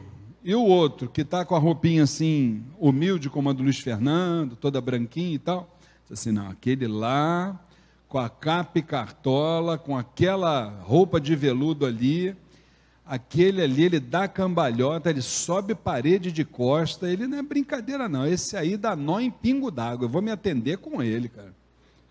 e 0.44 0.54
o 0.54 0.62
outro 0.62 1.09
que 1.09 1.22
está 1.22 1.42
com 1.42 1.54
a 1.54 1.59
roupinha 1.59 2.02
assim 2.02 2.62
humilde 2.78 3.30
como 3.30 3.48
a 3.48 3.52
do 3.52 3.62
Luiz 3.62 3.78
Fernando, 3.78 4.57
toda 4.57 4.78
branquinha 4.80 5.37
e 5.37 5.38
tal, 5.38 5.74
diz 6.02 6.18
assim, 6.18 6.33
não, 6.33 6.50
aquele 6.50 6.87
lá 6.87 7.59
com 8.16 8.20
a 8.20 8.31
capa 8.31 8.79
e 8.79 8.83
cartola, 8.83 9.76
com 9.76 9.94
aquela 9.94 10.70
roupa 10.81 11.20
de 11.20 11.37
veludo 11.37 11.85
ali, 11.85 12.35
aquele 13.05 13.61
ali, 13.61 13.85
ele 13.85 14.00
dá 14.00 14.26
cambalhota, 14.26 15.11
ele 15.11 15.20
sobe 15.20 15.74
parede 15.74 16.33
de 16.33 16.42
costa, 16.42 17.11
ele 17.11 17.26
não 17.26 17.37
é 17.37 17.42
brincadeira 17.42 18.09
não, 18.09 18.26
esse 18.26 18.57
aí 18.57 18.79
dá 18.79 18.96
nó 18.96 19.20
em 19.20 19.31
pingo 19.31 19.70
d'água, 19.70 20.07
eu 20.07 20.09
vou 20.09 20.22
me 20.22 20.31
atender 20.31 20.79
com 20.79 21.02
ele, 21.02 21.29
cara. 21.29 21.55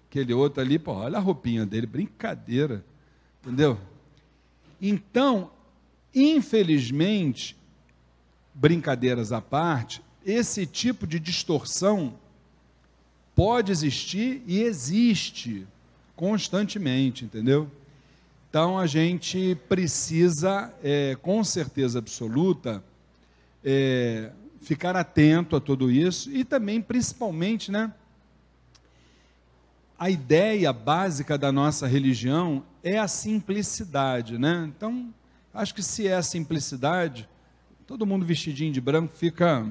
Aquele 0.08 0.32
outro 0.32 0.62
ali, 0.62 0.78
pô, 0.78 0.92
olha 0.92 1.18
a 1.18 1.20
roupinha 1.20 1.66
dele, 1.66 1.88
brincadeira, 1.88 2.86
entendeu? 3.42 3.76
Então, 4.80 5.50
infelizmente, 6.14 7.58
brincadeiras 8.54 9.32
à 9.32 9.42
parte, 9.42 10.04
esse 10.24 10.68
tipo 10.68 11.08
de 11.08 11.20
distorção 11.20 12.14
pode 13.34 13.72
existir 13.72 14.44
e 14.46 14.62
existe 14.62 15.66
constantemente, 16.16 17.26
entendeu? 17.26 17.70
Então 18.50 18.80
a 18.80 18.88
gente 18.88 19.56
precisa, 19.68 20.74
é, 20.84 21.18
com 21.22 21.44
certeza 21.44 22.00
absoluta, 22.00 22.84
é, 23.64 24.32
ficar 24.62 24.96
atento 24.96 25.56
a 25.56 25.62
tudo 25.62 25.92
isso 25.92 26.32
e 26.32 26.44
também, 26.44 26.82
principalmente, 26.82 27.72
né? 27.72 27.94
A 29.98 30.10
ideia 30.10 30.72
básica 30.74 31.38
da 31.38 31.52
nossa 31.52 31.88
religião 31.88 32.64
é 32.84 32.98
a 32.98 33.08
simplicidade, 33.08 34.38
né? 34.38 34.72
Então, 34.76 35.14
acho 35.54 35.74
que 35.74 35.84
se 35.84 36.08
é 36.08 36.16
a 36.16 36.24
simplicidade, 36.24 37.28
todo 37.88 38.06
mundo 38.06 38.26
vestidinho 38.26 38.74
de 38.74 38.82
branco 38.82 39.14
fica 39.16 39.66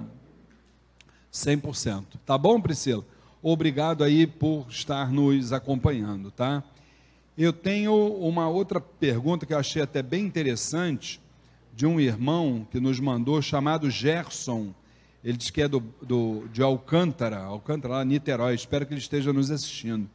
100%. 1.33 2.05
Tá 2.25 2.39
bom, 2.39 2.61
Priscila? 2.61 3.05
Obrigado 3.47 4.03
aí 4.03 4.27
por 4.27 4.65
estar 4.71 5.13
nos 5.13 5.53
acompanhando, 5.53 6.31
tá? 6.31 6.65
Eu 7.37 7.53
tenho 7.53 7.95
uma 7.95 8.49
outra 8.49 8.81
pergunta 8.81 9.45
que 9.45 9.53
eu 9.53 9.59
achei 9.59 9.83
até 9.83 10.03
bem 10.03 10.25
interessante, 10.25 11.21
de 11.77 11.85
um 11.85 12.01
irmão 12.01 12.67
que 12.71 12.81
nos 12.81 12.99
mandou, 12.99 13.43
chamado 13.43 13.91
Gerson. 13.91 14.73
Ele 15.23 15.37
diz 15.37 15.51
que 15.51 15.61
é 15.61 15.69
do, 15.69 15.81
do, 16.01 16.49
de 16.55 16.63
Alcântara, 16.63 17.37
Alcântara, 17.37 17.97
lá 17.97 18.05
Niterói. 18.07 18.55
Espero 18.55 18.87
que 18.87 18.95
ele 18.95 19.01
esteja 19.01 19.31
nos 19.31 19.51
assistindo. 19.51 20.09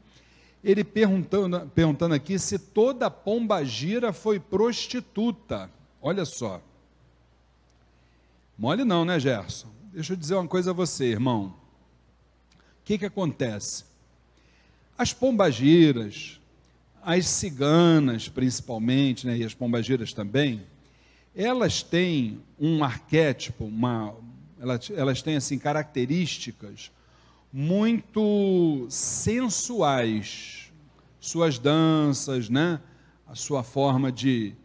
Ele 0.64 0.84
perguntando, 0.84 1.70
perguntando 1.76 2.16
aqui 2.16 2.40
se 2.40 2.58
toda 2.58 3.12
pomba 3.12 3.64
gira 3.64 4.12
foi 4.12 4.40
prostituta. 4.40 5.70
Olha 6.02 6.26
só. 6.26 6.60
Mole 8.58 8.84
não, 8.84 9.06
né, 9.06 9.20
Gerson? 9.20 9.68
Deixa 9.94 10.14
eu 10.14 10.18
dizer 10.18 10.34
uma 10.34 10.48
coisa 10.48 10.72
a 10.72 10.74
você, 10.74 11.06
irmão 11.06 11.60
que, 12.90 12.98
que 12.98 13.06
acontece? 13.06 13.84
As 14.98 15.14
pombagiras, 15.14 16.42
as 17.04 17.28
ciganas 17.28 18.28
principalmente, 18.28 19.28
né, 19.28 19.38
e 19.38 19.44
as 19.44 19.54
pombagiras 19.54 20.12
também, 20.12 20.64
elas 21.36 21.84
têm 21.84 22.42
um 22.60 22.84
arquétipo, 22.84 23.66
uma, 23.66 24.16
elas, 24.60 24.90
elas 24.90 25.22
têm 25.22 25.36
assim 25.36 25.60
características 25.60 26.92
muito 27.54 28.88
sensuais, 28.90 30.72
suas 31.20 31.60
danças, 31.60 32.50
né, 32.50 32.82
a 33.28 33.36
sua 33.36 33.62
forma 33.62 34.12
de, 34.12 34.56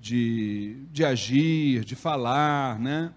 de, 0.00 0.78
de 0.90 1.04
agir, 1.04 1.84
de 1.84 1.94
falar, 1.94 2.78
né? 2.78 3.12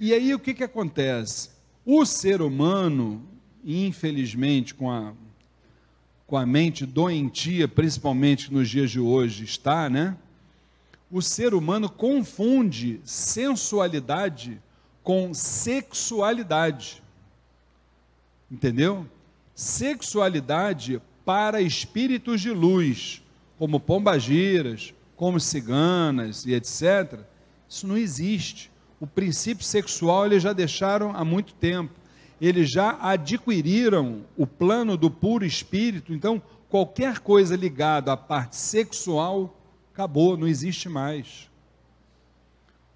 E 0.00 0.12
aí 0.12 0.34
o 0.34 0.38
que, 0.40 0.52
que 0.52 0.64
acontece? 0.64 1.50
O 1.86 2.04
ser 2.04 2.42
humano, 2.42 3.37
infelizmente, 3.68 4.74
com 4.74 4.90
a, 4.90 5.12
com 6.26 6.38
a 6.38 6.46
mente 6.46 6.86
doentia, 6.86 7.68
principalmente 7.68 8.50
nos 8.50 8.70
dias 8.70 8.90
de 8.90 8.98
hoje 8.98 9.44
está, 9.44 9.90
né? 9.90 10.16
O 11.10 11.20
ser 11.20 11.52
humano 11.52 11.90
confunde 11.90 13.00
sensualidade 13.04 14.58
com 15.02 15.34
sexualidade. 15.34 17.02
Entendeu? 18.50 19.06
Sexualidade 19.54 21.00
para 21.24 21.60
espíritos 21.60 22.40
de 22.40 22.50
luz, 22.50 23.22
como 23.58 23.78
pombagiras, 23.78 24.94
como 25.14 25.38
ciganas 25.38 26.46
e 26.46 26.54
etc. 26.54 27.20
Isso 27.68 27.86
não 27.86 27.98
existe. 27.98 28.70
O 28.98 29.06
princípio 29.06 29.64
sexual 29.64 30.24
eles 30.24 30.42
já 30.42 30.54
deixaram 30.54 31.14
há 31.14 31.24
muito 31.24 31.52
tempo 31.54 31.97
eles 32.40 32.70
já 32.70 32.98
adquiriram 33.00 34.24
o 34.36 34.46
plano 34.46 34.96
do 34.96 35.10
puro 35.10 35.44
espírito, 35.44 36.12
então 36.12 36.40
qualquer 36.68 37.18
coisa 37.18 37.56
ligada 37.56 38.12
à 38.12 38.16
parte 38.16 38.56
sexual 38.56 39.56
acabou, 39.92 40.36
não 40.36 40.46
existe 40.46 40.88
mais. 40.88 41.50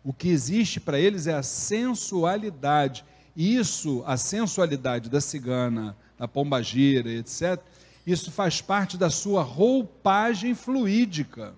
O 0.04 0.12
que 0.12 0.28
existe 0.28 0.80
para 0.80 0.98
eles 0.98 1.26
é 1.26 1.34
a 1.34 1.42
sensualidade. 1.42 3.04
Isso, 3.36 4.02
a 4.06 4.16
sensualidade 4.16 5.08
da 5.08 5.20
cigana, 5.20 5.96
da 6.18 6.28
pombagira, 6.28 7.10
etc., 7.10 7.60
isso 8.06 8.32
faz 8.32 8.60
parte 8.60 8.96
da 8.96 9.10
sua 9.10 9.42
roupagem 9.42 10.54
fluídica. 10.54 11.54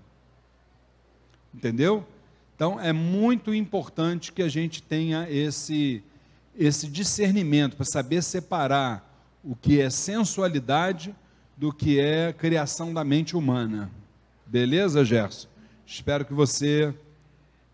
Entendeu? 1.54 2.06
Então 2.54 2.78
é 2.78 2.92
muito 2.92 3.54
importante 3.54 4.32
que 4.32 4.42
a 4.42 4.48
gente 4.48 4.82
tenha 4.82 5.28
esse 5.28 6.02
esse 6.58 6.86
discernimento 6.86 7.76
para 7.76 7.84
saber 7.84 8.22
separar 8.22 9.10
o 9.42 9.54
que 9.54 9.80
é 9.80 9.90
sensualidade 9.90 11.14
do 11.56 11.72
que 11.72 12.00
é 12.00 12.32
criação 12.32 12.92
da 12.92 13.04
mente 13.04 13.36
humana. 13.36 13.90
Beleza, 14.46 15.04
Gerson? 15.04 15.48
Espero 15.86 16.24
que 16.24 16.32
você 16.32 16.94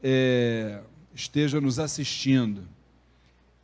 é, 0.03 0.81
esteja 1.14 1.61
nos 1.61 1.79
assistindo. 1.79 2.62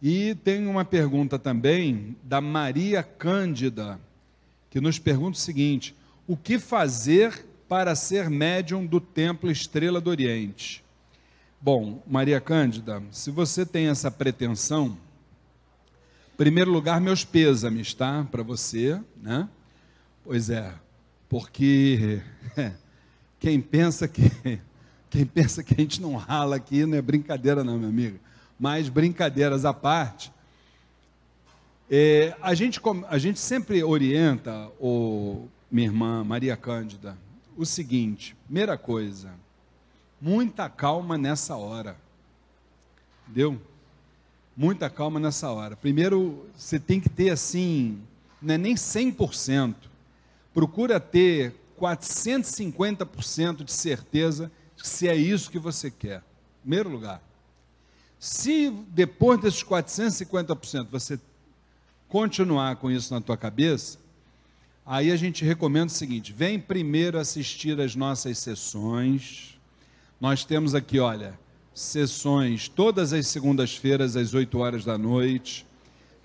E 0.00 0.34
tem 0.36 0.66
uma 0.66 0.84
pergunta 0.84 1.38
também 1.38 2.16
da 2.22 2.40
Maria 2.40 3.02
Cândida, 3.02 3.98
que 4.70 4.80
nos 4.80 4.98
pergunta 4.98 5.36
o 5.36 5.40
seguinte: 5.40 5.94
o 6.26 6.36
que 6.36 6.58
fazer 6.58 7.46
para 7.68 7.94
ser 7.94 8.30
médium 8.30 8.86
do 8.86 9.00
Templo 9.00 9.50
Estrela 9.50 10.00
do 10.00 10.10
Oriente? 10.10 10.84
Bom, 11.60 12.02
Maria 12.06 12.40
Cândida, 12.40 13.02
se 13.10 13.30
você 13.30 13.64
tem 13.64 13.88
essa 13.88 14.10
pretensão, 14.10 14.96
primeiro 16.36 16.70
lugar, 16.70 17.00
meus 17.00 17.24
pêsames, 17.24 17.94
tá? 17.94 18.26
Para 18.30 18.42
você, 18.42 19.00
né? 19.22 19.48
Pois 20.22 20.50
é, 20.50 20.74
porque 21.28 22.20
quem 23.40 23.60
pensa 23.60 24.06
que 24.06 24.30
quem 25.08 25.24
pensa 25.24 25.62
que 25.62 25.72
a 25.74 25.80
gente 25.80 26.02
não 26.02 26.14
rala 26.16 26.56
aqui 26.56 26.84
não 26.84 26.98
é 26.98 27.02
brincadeira 27.02 27.64
não, 27.64 27.78
meu 27.78 27.88
amigo. 27.88 28.18
Mas 28.58 28.88
brincadeiras 28.88 29.64
à 29.64 29.72
parte, 29.72 30.32
é, 31.90 32.36
a, 32.42 32.54
gente, 32.54 32.80
a 33.08 33.16
gente 33.16 33.38
sempre 33.38 33.82
orienta, 33.82 34.70
o, 34.80 35.46
minha 35.70 35.86
irmã 35.86 36.24
Maria 36.24 36.56
Cândida, 36.56 37.16
o 37.56 37.64
seguinte: 37.64 38.36
primeira 38.44 38.76
coisa, 38.76 39.30
muita 40.20 40.68
calma 40.68 41.16
nessa 41.16 41.56
hora. 41.56 41.96
Entendeu? 43.24 43.60
Muita 44.56 44.88
calma 44.88 45.20
nessa 45.20 45.50
hora. 45.50 45.76
Primeiro, 45.76 46.46
você 46.56 46.80
tem 46.80 46.98
que 46.98 47.10
ter 47.10 47.28
assim, 47.28 48.00
não 48.40 48.54
é 48.54 48.58
nem 48.58 48.74
100%. 48.74 49.74
Procura 50.54 50.98
ter 50.98 51.54
450% 51.78 53.62
de 53.62 53.72
certeza 53.72 54.50
se 54.76 55.08
é 55.08 55.14
isso 55.14 55.50
que 55.50 55.58
você 55.58 55.90
quer. 55.90 56.18
Em 56.18 56.62
primeiro 56.62 56.88
lugar. 56.88 57.20
Se 58.18 58.70
depois 58.88 59.38
desses 59.40 59.62
450% 59.62 60.88
você 60.90 61.20
continuar 62.08 62.76
com 62.76 62.90
isso 62.90 63.12
na 63.12 63.20
tua 63.20 63.36
cabeça, 63.36 63.98
aí 64.86 65.10
a 65.10 65.16
gente 65.16 65.44
recomenda 65.44 65.86
o 65.86 65.90
seguinte: 65.90 66.32
vem 66.32 66.58
primeiro 66.58 67.18
assistir 67.18 67.78
as 67.78 67.94
nossas 67.94 68.38
sessões. 68.38 69.58
Nós 70.18 70.46
temos 70.46 70.74
aqui, 70.74 70.98
olha, 70.98 71.38
sessões 71.76 72.68
todas 72.70 73.12
as 73.12 73.26
segundas-feiras 73.26 74.16
às 74.16 74.32
8 74.32 74.58
horas 74.58 74.82
da 74.82 74.96
noite. 74.96 75.66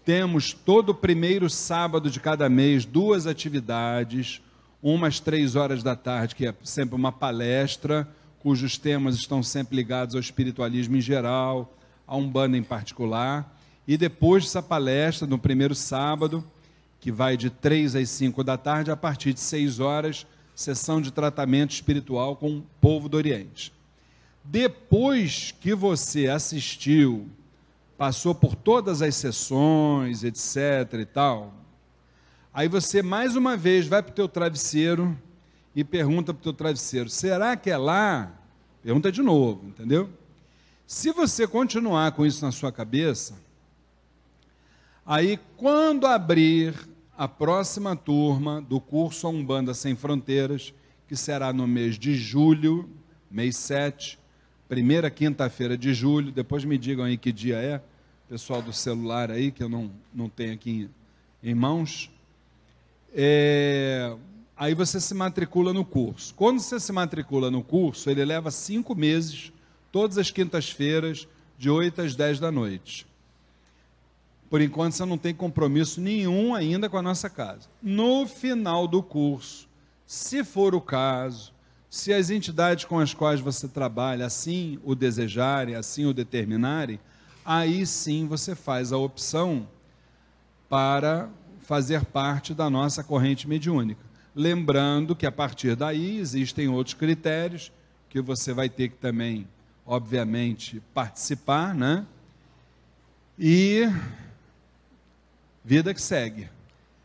Temos 0.05 0.53
todo 0.53 0.95
primeiro 0.95 1.49
sábado 1.49 2.09
de 2.09 2.21
cada 2.21 2.47
mês 2.47 2.85
duas 2.85 3.27
atividades, 3.27 4.41
umas 4.81 5.19
três 5.19 5.57
horas 5.57 5.83
da 5.83 5.93
tarde, 5.93 6.35
que 6.35 6.47
é 6.47 6.55
sempre 6.63 6.95
uma 6.95 7.11
palestra, 7.11 8.07
cujos 8.39 8.77
temas 8.77 9.15
estão 9.15 9.43
sempre 9.43 9.75
ligados 9.75 10.15
ao 10.15 10.21
espiritualismo 10.21 10.95
em 10.95 11.01
geral, 11.01 11.77
a 12.07 12.15
Umbanda 12.15 12.55
em 12.55 12.63
particular. 12.63 13.53
E 13.85 13.97
depois 13.97 14.45
dessa 14.45 14.63
palestra, 14.63 15.27
no 15.27 15.37
primeiro 15.37 15.75
sábado, 15.75 16.45
que 16.97 17.11
vai 17.11 17.35
de 17.35 17.49
3 17.49 17.97
às 17.97 18.09
5 18.09 18.41
da 18.41 18.57
tarde, 18.57 18.89
a 18.89 18.95
partir 18.95 19.33
de 19.33 19.41
6 19.41 19.81
horas, 19.81 20.25
sessão 20.55 21.01
de 21.01 21.11
tratamento 21.11 21.71
espiritual 21.71 22.37
com 22.37 22.59
o 22.59 22.63
povo 22.79 23.09
do 23.09 23.17
Oriente. 23.17 23.80
Depois 24.43 25.53
que 25.59 25.73
você 25.73 26.27
assistiu, 26.27 27.29
passou 27.97 28.33
por 28.33 28.55
todas 28.55 29.01
as 29.01 29.15
sessões, 29.15 30.23
etc 30.23 30.99
e 30.99 31.05
tal, 31.05 31.53
aí 32.53 32.67
você 32.67 33.01
mais 33.03 33.35
uma 33.35 33.55
vez 33.55 33.87
vai 33.87 34.01
para 34.01 34.11
o 34.11 34.15
teu 34.15 34.27
travesseiro 34.27 35.17
e 35.75 35.83
pergunta 35.83 36.33
para 36.33 36.39
o 36.39 36.43
teu 36.43 36.53
travesseiro: 36.53 37.09
será 37.09 37.55
que 37.55 37.69
é 37.69 37.77
lá? 37.77 38.31
Pergunta 38.81 39.11
de 39.11 39.21
novo, 39.21 39.67
entendeu? 39.67 40.09
Se 40.87 41.11
você 41.11 41.47
continuar 41.47 42.11
com 42.13 42.25
isso 42.25 42.43
na 42.43 42.51
sua 42.51 42.71
cabeça, 42.71 43.35
aí 45.05 45.39
quando 45.55 46.07
abrir 46.07 46.73
a 47.15 47.27
próxima 47.27 47.95
turma 47.95 48.59
do 48.61 48.81
curso 48.81 49.29
Umbanda 49.29 49.75
Sem 49.75 49.95
Fronteiras, 49.95 50.73
que 51.07 51.15
será 51.15 51.53
no 51.53 51.67
mês 51.67 51.99
de 51.99 52.15
julho, 52.15 52.89
mês 53.29 53.55
7, 53.57 54.17
primeira 54.71 55.09
quinta-feira 55.11 55.77
de 55.77 55.93
julho, 55.93 56.31
depois 56.31 56.63
me 56.63 56.77
digam 56.77 57.03
aí 57.03 57.17
que 57.17 57.33
dia 57.33 57.57
é, 57.57 57.81
pessoal 58.29 58.61
do 58.61 58.71
celular 58.71 59.29
aí, 59.29 59.51
que 59.51 59.61
eu 59.61 59.67
não, 59.67 59.91
não 60.13 60.29
tenho 60.29 60.53
aqui 60.53 60.89
em, 61.43 61.49
em 61.51 61.53
mãos. 61.53 62.09
É, 63.13 64.15
aí 64.55 64.73
você 64.73 65.01
se 65.01 65.13
matricula 65.13 65.73
no 65.73 65.83
curso. 65.83 66.33
Quando 66.35 66.61
você 66.61 66.79
se 66.79 66.93
matricula 66.93 67.51
no 67.51 67.61
curso, 67.61 68.09
ele 68.09 68.23
leva 68.23 68.49
cinco 68.49 68.95
meses, 68.95 69.51
todas 69.91 70.17
as 70.17 70.31
quintas-feiras, 70.31 71.27
de 71.57 71.69
8 71.69 72.03
às 72.03 72.15
10 72.15 72.39
da 72.39 72.49
noite. 72.49 73.05
Por 74.49 74.61
enquanto 74.61 74.93
você 74.93 75.03
não 75.03 75.17
tem 75.17 75.35
compromisso 75.35 75.99
nenhum 75.99 76.55
ainda 76.55 76.87
com 76.87 76.95
a 76.95 77.01
nossa 77.01 77.29
casa. 77.29 77.67
No 77.83 78.25
final 78.25 78.87
do 78.87 79.03
curso, 79.03 79.67
se 80.05 80.45
for 80.45 80.73
o 80.73 80.79
caso, 80.79 81.50
se 81.91 82.13
as 82.13 82.29
entidades 82.29 82.85
com 82.85 82.99
as 82.99 83.13
quais 83.13 83.41
você 83.41 83.67
trabalha 83.67 84.25
assim 84.25 84.79
o 84.81 84.95
desejarem, 84.95 85.75
assim 85.75 86.05
o 86.05 86.13
determinarem, 86.13 86.97
aí 87.43 87.85
sim 87.85 88.25
você 88.25 88.55
faz 88.55 88.93
a 88.93 88.97
opção 88.97 89.67
para 90.69 91.29
fazer 91.59 92.05
parte 92.05 92.53
da 92.53 92.69
nossa 92.69 93.03
corrente 93.03 93.45
mediúnica. 93.45 93.99
Lembrando 94.33 95.13
que 95.13 95.25
a 95.25 95.31
partir 95.33 95.75
daí 95.75 96.17
existem 96.17 96.69
outros 96.69 96.93
critérios 96.93 97.73
que 98.09 98.21
você 98.21 98.53
vai 98.53 98.69
ter 98.69 98.87
que 98.87 98.95
também, 98.95 99.45
obviamente, 99.85 100.81
participar, 100.93 101.75
né? 101.75 102.05
E 103.37 103.81
vida 105.61 105.93
que 105.93 106.01
segue. 106.01 106.47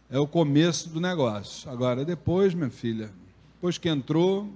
É 0.08 0.18
o 0.20 0.28
começo 0.28 0.88
do 0.90 1.00
negócio. 1.00 1.68
Agora, 1.68 2.04
depois, 2.04 2.54
minha 2.54 2.70
filha, 2.70 3.10
depois 3.56 3.78
que 3.78 3.88
entrou, 3.88 4.48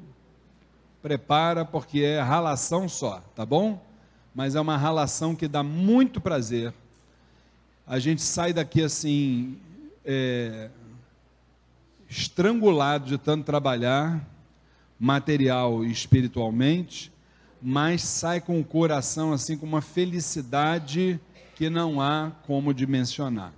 prepara, 1.03 1.65
porque 1.65 2.01
é 2.01 2.21
ralação 2.21 2.89
só, 2.89 3.21
tá 3.35 3.45
bom? 3.45 3.83
Mas 4.35 4.55
é 4.55 4.61
uma 4.61 4.77
ralação 4.77 5.35
que 5.35 5.49
dá 5.49 5.63
muito 5.63 6.21
prazer. 6.21 6.73
A 7.87 7.99
gente 7.99 8.23
sai 8.23 8.53
daqui 8.53 8.83
assim, 8.83 9.59
é, 10.05 10.71
estrangulado 12.09 13.07
de 13.07 13.19
tanto 13.19 13.45
trabalhar, 13.45 14.25
material 14.99 15.85
e 15.85 15.91
espiritualmente, 15.91 17.13
mas 17.63 18.03
sai 18.03 18.41
com 18.41 18.61
o 18.61 18.65
coração 18.65 19.33
assim 19.33 19.57
com 19.57 19.67
uma 19.67 19.81
felicidade 19.81 21.21
que 21.57 21.69
não 21.69 22.01
há 22.01 22.33
como 22.47 22.73
dimensionar, 22.73 23.53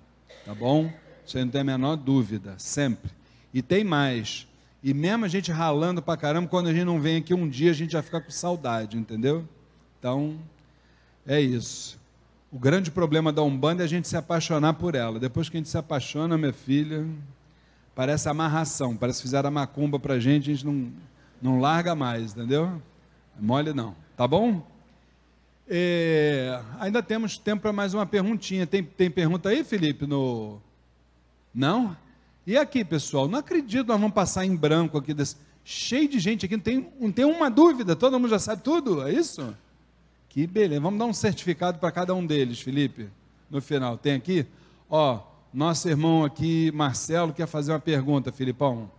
tá 0.44 0.54
bom? 0.54 0.92
Você 1.24 1.44
não 1.44 1.50
tem 1.50 1.60
a 1.60 1.64
menor 1.64 1.96
dúvida, 1.96 2.54
sempre. 2.58 3.10
E 3.54 3.62
tem 3.62 3.84
mais. 3.84 4.46
E 4.82 4.92
mesmo 4.92 5.24
a 5.24 5.28
gente 5.28 5.52
ralando 5.52 6.02
pra 6.02 6.16
caramba, 6.16 6.48
quando 6.48 6.68
a 6.68 6.72
gente 6.72 6.84
não 6.84 7.00
vem 7.00 7.18
aqui 7.18 7.32
um 7.32 7.48
dia, 7.48 7.70
a 7.70 7.74
gente 7.74 7.92
já 7.92 8.02
fica 8.02 8.20
com 8.20 8.30
saudade, 8.30 8.96
entendeu? 8.96 9.48
Então, 9.98 10.38
é 11.26 11.40
isso. 11.40 12.00
O 12.50 12.58
grande 12.58 12.90
problema 12.90 13.32
da 13.32 13.42
Umbanda 13.42 13.82
é 13.82 13.84
a 13.84 13.88
gente 13.88 14.08
se 14.08 14.16
apaixonar 14.16 14.74
por 14.74 14.94
ela. 14.94 15.18
Depois 15.18 15.48
que 15.48 15.56
a 15.56 15.60
gente 15.60 15.68
se 15.68 15.78
apaixona, 15.78 16.36
minha 16.36 16.52
filha, 16.52 17.06
Parece 17.94 18.28
amarração, 18.28 18.96
parece 18.96 19.18
que 19.18 19.24
fizeram 19.24 19.48
a 19.48 19.50
macumba 19.50 19.98
para 19.98 20.14
a 20.14 20.18
gente, 20.18 20.50
a 20.50 20.54
gente 20.54 20.64
não, 20.64 20.90
não 21.42 21.60
larga 21.60 21.94
mais, 21.94 22.32
entendeu? 22.32 22.80
Mole 23.38 23.74
não, 23.74 23.94
tá 24.16 24.26
bom? 24.26 24.66
É, 25.68 26.58
ainda 26.80 27.02
temos 27.02 27.36
tempo 27.36 27.62
para 27.62 27.72
mais 27.72 27.92
uma 27.92 28.06
perguntinha. 28.06 28.66
Tem, 28.66 28.82
tem 28.82 29.10
pergunta 29.10 29.50
aí, 29.50 29.62
Felipe? 29.62 30.06
No... 30.06 30.58
Não? 31.54 31.94
E 32.46 32.56
aqui, 32.56 32.84
pessoal? 32.84 33.28
Não 33.28 33.38
acredito, 33.38 33.86
nós 33.86 34.00
vamos 34.00 34.14
passar 34.14 34.44
em 34.44 34.54
branco 34.56 34.98
aqui, 34.98 35.14
desse... 35.14 35.36
cheio 35.64 36.08
de 36.08 36.18
gente 36.18 36.46
aqui, 36.46 36.56
não 36.56 36.62
tem, 36.62 36.92
não 37.00 37.12
tem 37.12 37.24
uma 37.24 37.48
dúvida, 37.48 37.94
todo 37.94 38.18
mundo 38.18 38.30
já 38.30 38.38
sabe 38.38 38.62
tudo, 38.62 39.06
é 39.06 39.12
isso? 39.12 39.54
Que 40.28 40.46
beleza, 40.46 40.80
vamos 40.80 40.98
dar 40.98 41.04
um 41.04 41.12
certificado 41.12 41.78
para 41.78 41.92
cada 41.92 42.14
um 42.14 42.24
deles, 42.26 42.60
Felipe, 42.60 43.08
no 43.50 43.60
final. 43.60 43.96
Tem 43.96 44.14
aqui? 44.14 44.46
Ó, 44.90 45.20
nosso 45.52 45.88
irmão 45.88 46.24
aqui, 46.24 46.72
Marcelo, 46.72 47.32
quer 47.32 47.46
fazer 47.46 47.72
uma 47.72 47.78
pergunta, 47.78 48.32
Filipão. 48.32 48.90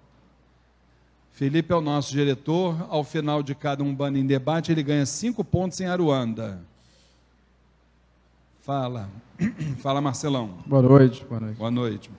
Felipe 1.33 1.73
é 1.73 1.75
o 1.75 1.81
nosso 1.81 2.11
diretor. 2.11 2.85
Ao 2.89 3.03
final 3.03 3.41
de 3.41 3.55
cada 3.55 3.83
um 3.83 3.93
bando 3.93 4.19
em 4.19 4.25
debate, 4.25 4.71
ele 4.71 4.83
ganha 4.83 5.05
cinco 5.05 5.43
pontos 5.43 5.81
em 5.81 5.85
Aruanda. 5.85 6.61
Fala. 8.61 9.09
Fala, 9.81 9.99
Marcelão. 9.99 10.59
Boa 10.65 10.83
noite. 10.83 11.25
Boa 11.25 11.39
noite. 11.39 11.57
Boa 11.57 11.71
noite. 11.71 12.11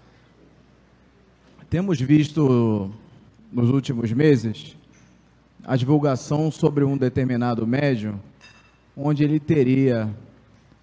Temos 1.75 2.01
visto 2.01 2.89
nos 3.53 3.69
últimos 3.69 4.13
meses 4.13 4.77
a 5.65 5.75
divulgação 5.75 6.49
sobre 6.49 6.85
um 6.85 6.97
determinado 6.97 7.67
médium, 7.67 8.15
onde 8.97 9.25
ele 9.25 9.41
teria 9.41 10.09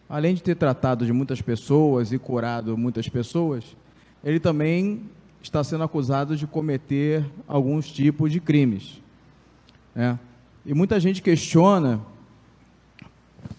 além 0.09 0.35
de 0.35 0.43
ter 0.43 0.55
tratado 0.55 1.05
de 1.05 1.13
muitas 1.13 1.41
pessoas 1.41 2.11
e 2.11 2.19
curado 2.19 2.77
muitas 2.77 3.07
pessoas, 3.07 3.63
ele 4.21 4.37
também 4.37 5.03
está 5.41 5.63
sendo 5.63 5.85
acusado 5.85 6.35
de 6.35 6.45
cometer 6.45 7.25
alguns 7.47 7.89
tipos 7.89 8.29
de 8.29 8.41
crimes. 8.41 9.01
Né? 9.95 10.19
E 10.65 10.73
muita 10.73 10.99
gente 10.99 11.21
questiona 11.21 12.01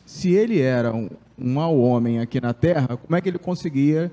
se 0.05 0.33
ele 0.33 0.61
era 0.61 0.93
um, 0.93 1.09
um 1.39 1.55
mau 1.55 1.81
homem 1.81 2.21
aqui 2.21 2.43
na 2.43 2.53
Terra, 2.53 2.99
como 2.99 3.17
é 3.17 3.23
que 3.23 3.31
ele 3.31 3.39
conseguia, 3.39 4.13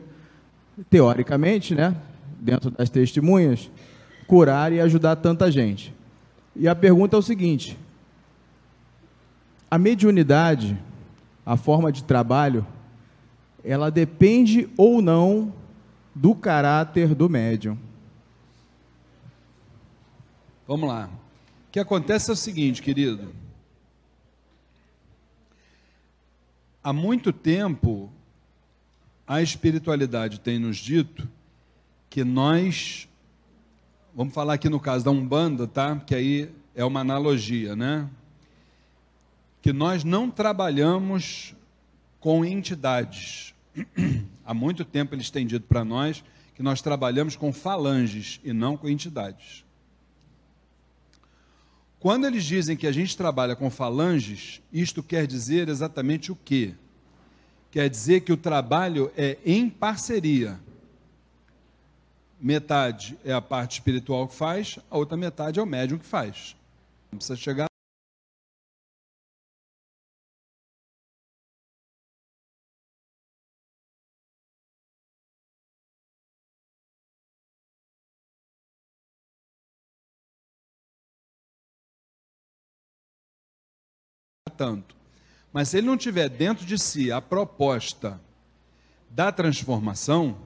teoricamente, 0.89 1.75
né, 1.75 1.93
dentro 2.39 2.71
das 2.71 2.89
testemunhas, 2.89 3.69
curar 4.27 4.71
e 4.71 4.79
ajudar 4.79 5.15
tanta 5.17 5.51
gente? 5.51 5.93
E 6.55 6.67
a 6.67 6.75
pergunta 6.75 7.15
é 7.15 7.19
o 7.19 7.21
seguinte: 7.21 7.77
a 9.69 9.77
mediunidade, 9.77 10.77
a 11.45 11.55
forma 11.55 11.91
de 11.91 12.03
trabalho, 12.03 12.65
ela 13.63 13.89
depende 13.89 14.69
ou 14.77 15.01
não 15.01 15.53
do 16.15 16.33
caráter 16.33 17.13
do 17.13 17.29
médium. 17.29 17.77
Vamos 20.67 20.87
lá. 20.87 21.09
O 21.67 21.71
que 21.71 21.79
acontece 21.79 22.29
é 22.29 22.33
o 22.33 22.35
seguinte, 22.35 22.81
querido. 22.81 23.33
Há 26.83 26.93
muito 26.93 27.31
tempo, 27.33 28.11
a 29.27 29.41
espiritualidade 29.41 30.39
tem 30.39 30.57
nos 30.57 30.77
dito 30.77 31.27
que 32.09 32.23
nós, 32.23 33.07
vamos 34.15 34.33
falar 34.33 34.53
aqui 34.53 34.67
no 34.67 34.79
caso 34.79 35.05
da 35.05 35.11
Umbanda, 35.11 35.67
tá? 35.67 35.95
Que 35.97 36.15
aí 36.15 36.51
é 36.73 36.83
uma 36.83 37.01
analogia, 37.01 37.75
né? 37.75 38.09
Que 39.61 39.71
nós 39.71 40.03
não 40.03 40.31
trabalhamos 40.31 41.53
com 42.19 42.43
entidades. 42.43 43.53
Há 44.43 44.53
muito 44.53 44.83
tempo 44.83 45.13
eles 45.13 45.29
têm 45.29 45.45
dito 45.45 45.67
para 45.67 45.85
nós 45.85 46.23
que 46.55 46.63
nós 46.63 46.81
trabalhamos 46.81 47.35
com 47.35 47.53
falanges 47.53 48.41
e 48.43 48.51
não 48.51 48.75
com 48.75 48.89
entidades. 48.89 49.63
Quando 51.99 52.25
eles 52.25 52.43
dizem 52.45 52.77
que 52.77 52.87
a 52.87 52.91
gente 52.91 53.15
trabalha 53.15 53.55
com 53.55 53.69
falanges, 53.69 54.61
isto 54.71 55.03
quer 55.03 55.27
dizer 55.27 55.69
exatamente 55.69 56.31
o 56.31 56.35
quê? 56.35 56.73
Quer 57.71 57.89
dizer 57.89 58.21
que 58.21 58.31
o 58.31 58.37
trabalho 58.37 59.11
é 59.15 59.37
em 59.45 59.69
parceria. 59.69 60.59
Metade 62.39 63.19
é 63.25 63.33
a 63.33 63.41
parte 63.41 63.73
espiritual 63.73 64.27
que 64.27 64.35
faz, 64.35 64.79
a 64.89 64.97
outra 64.97 65.17
metade 65.17 65.59
é 65.59 65.63
o 65.63 65.65
médium 65.65 65.99
que 65.99 66.05
faz. 66.05 66.55
Não 67.11 67.17
precisa 67.17 67.35
chegar 67.35 67.69
tanto. 84.59 84.93
Mas 85.53 85.69
se 85.69 85.77
ele 85.77 85.87
não 85.87 85.95
tiver 85.95 86.27
dentro 86.27 86.65
de 86.65 86.77
si 86.77 87.13
a 87.13 87.21
proposta 87.21 88.19
da 89.09 89.31
transformação, 89.31 90.37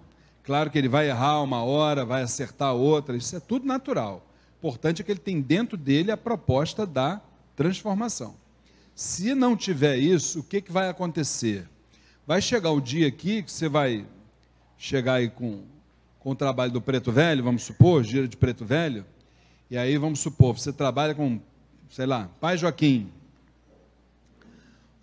claro 0.43 0.69
que 0.69 0.77
ele 0.77 0.87
vai 0.87 1.09
errar 1.09 1.41
uma 1.41 1.63
hora, 1.63 2.05
vai 2.05 2.21
acertar 2.21 2.73
outra, 2.73 3.15
isso 3.15 3.35
é 3.35 3.39
tudo 3.39 3.65
natural. 3.65 4.25
O 4.55 4.67
importante 4.67 5.01
é 5.01 5.05
que 5.05 5.11
ele 5.11 5.19
tem 5.19 5.41
dentro 5.41 5.77
dele 5.77 6.11
a 6.11 6.17
proposta 6.17 6.85
da 6.85 7.21
transformação. 7.55 8.35
Se 8.95 9.33
não 9.33 9.55
tiver 9.55 9.97
isso, 9.97 10.39
o 10.39 10.43
que, 10.43 10.61
que 10.61 10.71
vai 10.71 10.89
acontecer? 10.89 11.67
Vai 12.25 12.41
chegar 12.41 12.71
o 12.71 12.79
dia 12.79 13.07
aqui 13.07 13.43
que 13.43 13.51
você 13.51 13.67
vai 13.67 14.05
chegar 14.77 15.15
aí 15.15 15.29
com, 15.29 15.63
com 16.19 16.31
o 16.31 16.35
trabalho 16.35 16.71
do 16.71 16.81
preto 16.81 17.11
velho, 17.11 17.43
vamos 17.43 17.63
supor, 17.63 18.03
gira 18.03 18.27
de 18.27 18.37
preto 18.37 18.63
velho, 18.63 19.05
e 19.69 19.77
aí 19.77 19.97
vamos 19.97 20.19
supor, 20.19 20.57
você 20.57 20.71
trabalha 20.71 21.15
com, 21.15 21.39
sei 21.89 22.05
lá, 22.05 22.29
pai 22.39 22.57
Joaquim, 22.57 23.11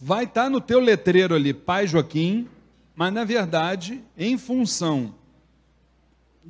vai 0.00 0.24
estar 0.24 0.44
tá 0.44 0.50
no 0.50 0.61
teu 0.61 0.81
letreiro 0.81 1.35
ali, 1.35 1.53
Pai 1.53 1.87
Joaquim, 1.87 2.48
mas 2.96 3.12
na 3.12 3.24
verdade, 3.24 4.03
em 4.16 4.38
função 4.38 5.14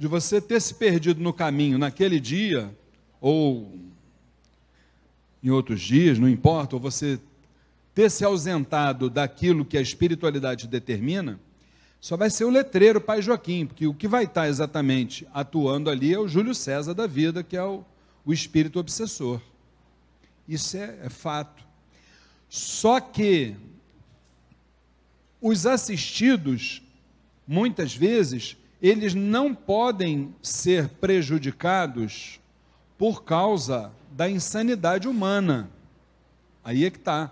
de 0.00 0.06
você 0.06 0.40
ter 0.40 0.62
se 0.62 0.72
perdido 0.72 1.20
no 1.20 1.30
caminho 1.30 1.76
naquele 1.76 2.18
dia, 2.18 2.74
ou 3.20 3.78
em 5.42 5.50
outros 5.50 5.82
dias, 5.82 6.18
não 6.18 6.26
importa, 6.26 6.74
ou 6.74 6.80
você 6.80 7.20
ter 7.94 8.10
se 8.10 8.24
ausentado 8.24 9.10
daquilo 9.10 9.62
que 9.62 9.76
a 9.76 9.80
espiritualidade 9.82 10.66
determina, 10.66 11.38
só 12.00 12.16
vai 12.16 12.30
ser 12.30 12.44
o 12.44 12.50
letreiro 12.50 12.98
Pai 12.98 13.20
Joaquim, 13.20 13.66
porque 13.66 13.86
o 13.86 13.92
que 13.92 14.08
vai 14.08 14.24
estar 14.24 14.48
exatamente 14.48 15.28
atuando 15.34 15.90
ali 15.90 16.14
é 16.14 16.18
o 16.18 16.26
Júlio 16.26 16.54
César 16.54 16.94
da 16.94 17.06
vida, 17.06 17.42
que 17.42 17.54
é 17.54 17.62
o, 17.62 17.84
o 18.24 18.32
espírito 18.32 18.80
obsessor. 18.80 19.38
Isso 20.48 20.78
é, 20.78 20.98
é 21.02 21.10
fato. 21.10 21.62
Só 22.48 23.00
que 23.00 23.54
os 25.42 25.66
assistidos, 25.66 26.82
muitas 27.46 27.94
vezes, 27.94 28.56
eles 28.82 29.14
não 29.14 29.54
podem 29.54 30.34
ser 30.42 30.88
prejudicados 30.88 32.40
por 32.96 33.24
causa 33.24 33.92
da 34.12 34.28
insanidade 34.28 35.06
humana. 35.06 35.70
Aí 36.64 36.84
é 36.84 36.90
que 36.90 36.98
está. 36.98 37.30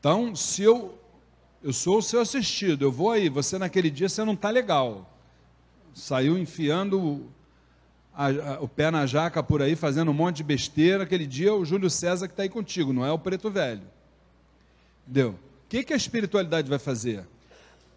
Então, 0.00 0.34
se 0.36 0.62
eu, 0.62 0.98
eu 1.62 1.72
sou 1.72 1.98
o 1.98 2.02
seu 2.02 2.20
assistido, 2.20 2.84
eu 2.84 2.92
vou 2.92 3.10
aí, 3.10 3.28
você 3.28 3.58
naquele 3.58 3.90
dia 3.90 4.08
você 4.08 4.24
não 4.24 4.34
está 4.34 4.50
legal. 4.50 5.10
Saiu 5.94 6.38
enfiando 6.38 7.26
a, 8.14 8.26
a, 8.26 8.60
o 8.60 8.68
pé 8.68 8.90
na 8.90 9.06
jaca 9.06 9.42
por 9.42 9.62
aí, 9.62 9.74
fazendo 9.74 10.10
um 10.10 10.14
monte 10.14 10.36
de 10.36 10.44
besteira. 10.44 11.04
Aquele 11.04 11.26
dia 11.26 11.54
o 11.54 11.64
Júlio 11.64 11.90
César 11.90 12.26
que 12.26 12.32
está 12.32 12.42
aí 12.42 12.48
contigo, 12.48 12.92
não 12.92 13.04
é 13.04 13.12
o 13.12 13.18
preto 13.18 13.50
velho. 13.50 13.82
Entendeu? 15.04 15.30
O 15.30 15.68
que, 15.68 15.84
que 15.84 15.92
a 15.92 15.96
espiritualidade 15.96 16.68
vai 16.68 16.78
fazer? 16.78 17.26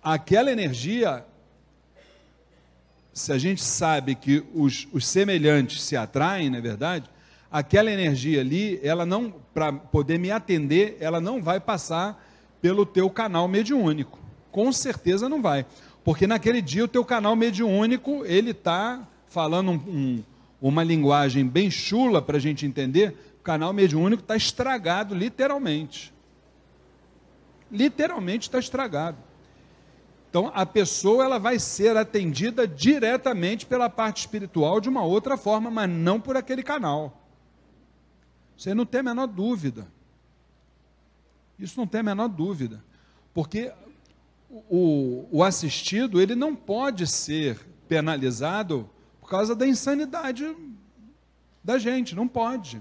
Aquela 0.01 0.51
energia, 0.51 1.25
se 3.17 3.33
a 3.33 3.37
gente 3.39 3.63
sabe 3.63 4.13
que 4.13 4.43
os, 4.53 4.87
os 4.93 5.07
semelhantes 5.07 5.81
se 5.81 5.97
atraem, 5.97 6.51
não 6.51 6.59
é 6.59 6.61
verdade? 6.61 7.09
Aquela 7.51 7.91
energia 7.91 8.41
ali, 8.41 8.79
ela 8.83 9.07
não, 9.07 9.33
para 9.55 9.73
poder 9.73 10.19
me 10.19 10.29
atender, 10.29 10.97
ela 10.99 11.19
não 11.19 11.41
vai 11.41 11.59
passar 11.59 12.23
pelo 12.61 12.85
teu 12.85 13.09
canal 13.09 13.47
mediúnico. 13.47 14.19
Com 14.51 14.71
certeza 14.71 15.27
não 15.27 15.41
vai. 15.41 15.65
Porque 16.03 16.27
naquele 16.27 16.61
dia 16.61 16.83
o 16.83 16.87
teu 16.87 17.03
canal 17.03 17.35
mediúnico, 17.35 18.23
ele 18.23 18.51
está 18.51 19.07
falando 19.27 19.71
um, 19.71 19.75
um, 19.75 20.23
uma 20.61 20.83
linguagem 20.83 21.43
bem 21.43 21.71
chula 21.71 22.21
para 22.21 22.37
a 22.37 22.39
gente 22.39 22.67
entender, 22.67 23.17
o 23.39 23.43
canal 23.43 23.73
mediúnico 23.73 24.21
está 24.21 24.35
estragado, 24.35 25.15
literalmente. 25.15 26.13
Literalmente 27.71 28.47
está 28.47 28.59
estragado. 28.59 29.17
Então, 30.37 30.51
a 30.53 30.67
pessoa 30.67 31.23
ela 31.23 31.39
vai 31.39 31.57
ser 31.57 31.97
atendida 31.97 32.67
diretamente 32.67 33.65
pela 33.65 33.89
parte 33.89 34.19
espiritual 34.19 34.79
de 34.79 34.87
uma 34.87 35.03
outra 35.03 35.35
forma, 35.35 35.71
mas 35.71 35.89
não 35.89 36.21
por 36.21 36.37
aquele 36.37 36.61
canal. 36.61 37.27
Você 38.55 38.71
não 38.75 38.85
tem 38.85 38.99
a 38.99 39.03
menor 39.03 39.25
dúvida. 39.25 39.87
Isso 41.57 41.79
não 41.79 41.87
tem 41.87 42.01
a 42.01 42.03
menor 42.03 42.27
dúvida. 42.27 42.83
Porque 43.33 43.73
o, 44.69 45.27
o 45.31 45.43
assistido, 45.43 46.21
ele 46.21 46.35
não 46.35 46.55
pode 46.55 47.07
ser 47.07 47.59
penalizado 47.87 48.87
por 49.19 49.31
causa 49.31 49.55
da 49.55 49.65
insanidade 49.65 50.55
da 51.63 51.79
gente. 51.79 52.15
Não 52.15 52.27
pode. 52.27 52.79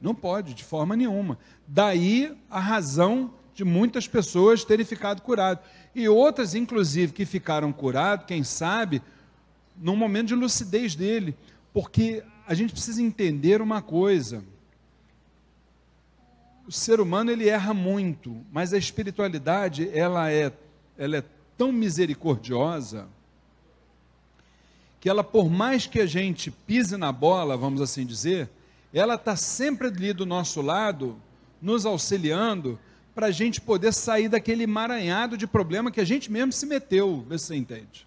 Não 0.00 0.14
pode, 0.14 0.54
de 0.54 0.62
forma 0.62 0.94
nenhuma. 0.94 1.36
Daí 1.66 2.32
a 2.48 2.60
razão 2.60 3.34
de 3.54 3.64
muitas 3.64 4.06
pessoas 4.06 4.64
terem 4.64 4.86
ficado 4.86 5.20
curadas. 5.20 5.64
E 5.94 6.08
outras, 6.08 6.54
inclusive, 6.54 7.12
que 7.12 7.26
ficaram 7.26 7.72
curadas, 7.72 8.26
quem 8.26 8.44
sabe, 8.44 9.02
num 9.76 9.96
momento 9.96 10.28
de 10.28 10.34
lucidez 10.34 10.94
dele. 10.94 11.36
Porque 11.72 12.22
a 12.46 12.54
gente 12.54 12.72
precisa 12.72 13.02
entender 13.02 13.60
uma 13.60 13.82
coisa. 13.82 14.44
O 16.66 16.72
ser 16.72 17.00
humano 17.00 17.30
ele 17.30 17.48
erra 17.48 17.74
muito, 17.74 18.44
mas 18.52 18.72
a 18.72 18.78
espiritualidade 18.78 19.90
ela 19.92 20.30
é, 20.30 20.52
ela 20.96 21.16
é 21.16 21.24
tão 21.56 21.72
misericordiosa 21.72 23.08
que 25.00 25.08
ela, 25.08 25.24
por 25.24 25.50
mais 25.50 25.86
que 25.86 25.98
a 25.98 26.06
gente 26.06 26.50
pise 26.50 26.96
na 26.96 27.10
bola, 27.10 27.56
vamos 27.56 27.80
assim 27.80 28.04
dizer, 28.04 28.50
ela 28.92 29.14
está 29.14 29.34
sempre 29.34 29.88
ali 29.88 30.12
do 30.12 30.26
nosso 30.26 30.60
lado, 30.60 31.16
nos 31.60 31.86
auxiliando, 31.86 32.78
para 33.14 33.26
a 33.26 33.30
gente 33.30 33.60
poder 33.60 33.92
sair 33.92 34.28
daquele 34.28 34.64
emaranhado 34.64 35.36
de 35.36 35.46
problema 35.46 35.90
que 35.90 36.00
a 36.00 36.04
gente 36.04 36.30
mesmo 36.30 36.52
se 36.52 36.66
meteu, 36.66 37.24
vê 37.28 37.38
se 37.38 37.46
você 37.46 37.56
entende. 37.56 38.06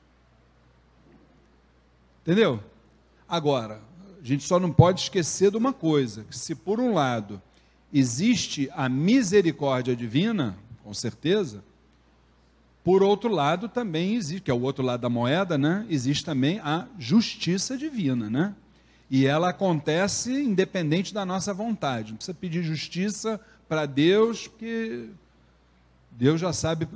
Entendeu? 2.21 2.63
Agora, 3.27 3.81
a 4.21 4.25
gente 4.25 4.43
só 4.43 4.59
não 4.59 4.71
pode 4.71 5.01
esquecer 5.01 5.51
de 5.51 5.57
uma 5.57 5.73
coisa: 5.73 6.23
que 6.23 6.37
se 6.37 6.55
por 6.55 6.79
um 6.79 6.93
lado 6.93 7.41
existe 7.93 8.69
a 8.73 8.87
misericórdia 8.87 9.95
divina, 9.95 10.57
com 10.83 10.93
certeza, 10.93 11.63
por 12.83 13.01
outro 13.01 13.29
lado, 13.29 13.69
também 13.69 14.15
existe, 14.15 14.41
que 14.41 14.51
é 14.51 14.53
o 14.53 14.61
outro 14.61 14.83
lado 14.83 15.01
da 15.01 15.09
moeda, 15.09 15.57
né? 15.57 15.85
Existe 15.89 16.25
também 16.25 16.59
a 16.59 16.87
justiça 16.99 17.77
divina, 17.77 18.29
né? 18.29 18.53
E 19.09 19.25
ela 19.25 19.49
acontece 19.49 20.31
independente 20.31 21.13
da 21.13 21.25
nossa 21.25 21.53
vontade. 21.53 22.11
Não 22.11 22.17
precisa 22.17 22.35
pedir 22.35 22.63
justiça 22.63 23.39
para 23.67 23.85
Deus, 23.85 24.47
porque 24.47 25.09
Deus 26.11 26.39
já 26.39 26.53
sabe 26.53 26.87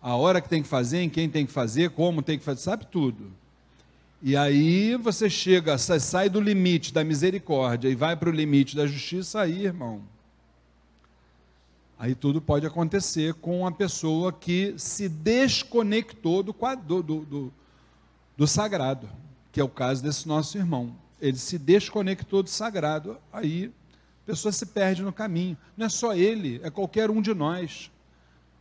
a 0.00 0.14
hora 0.14 0.40
que 0.40 0.48
tem 0.48 0.62
que 0.62 0.68
fazer, 0.68 1.00
em 1.00 1.08
quem 1.08 1.28
tem 1.28 1.44
que 1.44 1.52
fazer, 1.52 1.90
como 1.90 2.22
tem 2.22 2.38
que 2.38 2.44
fazer, 2.44 2.60
sabe 2.60 2.86
tudo. 2.86 3.32
E 4.22 4.36
aí 4.36 4.96
você 4.96 5.28
chega, 5.28 5.76
sai 5.78 6.28
do 6.28 6.40
limite 6.40 6.92
da 6.92 7.04
misericórdia 7.04 7.88
e 7.88 7.94
vai 7.94 8.16
para 8.16 8.28
o 8.28 8.32
limite 8.32 8.74
da 8.74 8.86
justiça, 8.86 9.40
aí, 9.40 9.66
irmão. 9.66 10.02
Aí 11.98 12.14
tudo 12.14 12.40
pode 12.40 12.66
acontecer 12.66 13.34
com 13.34 13.66
a 13.66 13.72
pessoa 13.72 14.32
que 14.32 14.74
se 14.76 15.08
desconectou 15.08 16.42
do, 16.42 16.54
do, 16.84 17.02
do, 17.02 17.52
do 18.36 18.46
sagrado, 18.46 19.08
que 19.50 19.60
é 19.60 19.64
o 19.64 19.68
caso 19.68 20.02
desse 20.02 20.28
nosso 20.28 20.58
irmão. 20.58 20.94
Ele 21.20 21.38
se 21.38 21.58
desconectou 21.58 22.42
do 22.42 22.50
sagrado, 22.50 23.16
aí 23.32 23.72
pessoa 24.26 24.50
se 24.50 24.66
perde 24.66 25.02
no 25.02 25.12
caminho. 25.12 25.56
Não 25.76 25.86
é 25.86 25.88
só 25.88 26.14
ele, 26.14 26.60
é 26.62 26.70
qualquer 26.70 27.10
um 27.10 27.22
de 27.22 27.32
nós. 27.32 27.90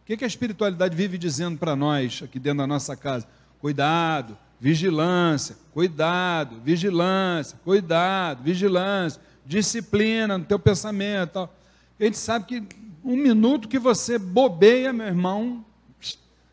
O 0.03 0.05
que, 0.05 0.15
que 0.15 0.23
a 0.23 0.27
espiritualidade 0.27 0.95
vive 0.95 1.17
dizendo 1.17 1.57
para 1.57 1.75
nós 1.75 2.21
aqui 2.23 2.39
dentro 2.39 2.59
da 2.59 2.67
nossa 2.67 2.95
casa? 2.95 3.27
Cuidado, 3.59 4.37
vigilância, 4.59 5.57
cuidado, 5.73 6.61
vigilância, 6.61 7.57
cuidado, 7.63 8.43
vigilância, 8.43 9.19
disciplina 9.43 10.37
no 10.37 10.45
teu 10.45 10.59
pensamento. 10.59 11.31
Tal. 11.31 11.55
A 11.99 12.03
gente 12.03 12.17
sabe 12.17 12.45
que 12.45 12.63
um 13.03 13.15
minuto 13.15 13.67
que 13.67 13.79
você 13.79 14.19
bobeia, 14.19 14.93
meu 14.93 15.07
irmão, 15.07 15.65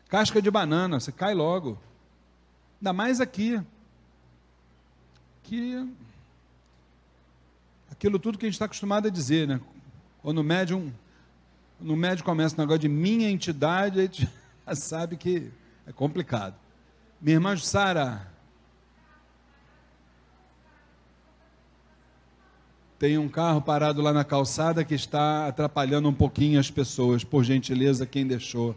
casca 0.09 0.41
de 0.41 0.49
banana, 0.49 0.99
você 0.99 1.11
cai 1.11 1.35
logo. 1.35 1.79
Ainda 2.81 2.93
mais 2.93 3.21
aqui. 3.21 3.61
Que 5.43 5.87
aquilo 7.93 8.17
tudo 8.17 8.39
que 8.39 8.45
a 8.45 8.47
gente 8.47 8.55
está 8.55 8.65
acostumado 8.65 9.07
a 9.07 9.11
dizer, 9.11 9.47
né? 9.47 9.61
Quando 10.21 10.39
o 10.39 10.43
médium 10.43 10.91
no 11.79 11.95
médico 11.95 12.27
começa 12.27 12.55
o 12.55 12.59
negócio 12.59 12.79
de 12.79 12.89
minha 12.89 13.29
entidade, 13.29 13.99
a 13.99 14.01
gente 14.03 14.27
já 14.67 14.75
sabe 14.75 15.15
que 15.15 15.51
é 15.85 15.91
complicado. 15.91 16.55
Minha 17.21 17.35
irmã 17.35 17.55
Sara, 17.55 18.27
tem 22.97 23.17
um 23.17 23.29
carro 23.29 23.61
parado 23.61 24.01
lá 24.01 24.11
na 24.11 24.23
calçada 24.23 24.83
que 24.83 24.95
está 24.95 25.47
atrapalhando 25.47 26.09
um 26.09 26.13
pouquinho 26.13 26.59
as 26.59 26.71
pessoas. 26.71 27.23
Por 27.23 27.43
gentileza, 27.43 28.05
quem 28.07 28.25
deixou? 28.25 28.75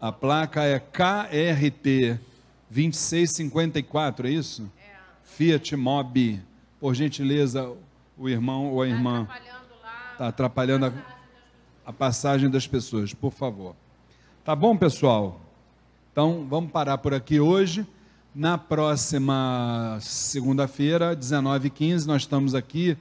A 0.00 0.10
placa 0.10 0.62
é 0.64 0.78
KRT 0.78 2.18
2654, 2.70 4.26
é 4.26 4.30
isso? 4.30 4.70
É. 4.78 4.96
Fiat 5.22 5.76
Mobi. 5.76 6.42
Por 6.86 6.94
gentileza, 6.94 7.68
o 8.16 8.28
irmão 8.28 8.70
ou 8.70 8.80
a 8.80 8.86
irmã. 8.86 9.26
Está 10.12 10.28
atrapalhando 10.28 10.86
a 10.86 10.92
a 11.84 11.92
passagem 11.92 12.48
das 12.48 12.64
pessoas, 12.64 13.12
por 13.12 13.32
favor. 13.32 13.74
Tá 14.44 14.54
bom, 14.54 14.76
pessoal? 14.76 15.40
Então, 16.12 16.46
vamos 16.48 16.70
parar 16.70 16.98
por 16.98 17.12
aqui 17.12 17.40
hoje. 17.40 17.84
Na 18.32 18.56
próxima 18.56 19.98
segunda-feira, 20.00 21.16
19h15, 21.16 22.06
nós 22.06 22.22
estamos 22.22 22.54
aqui. 22.54 22.96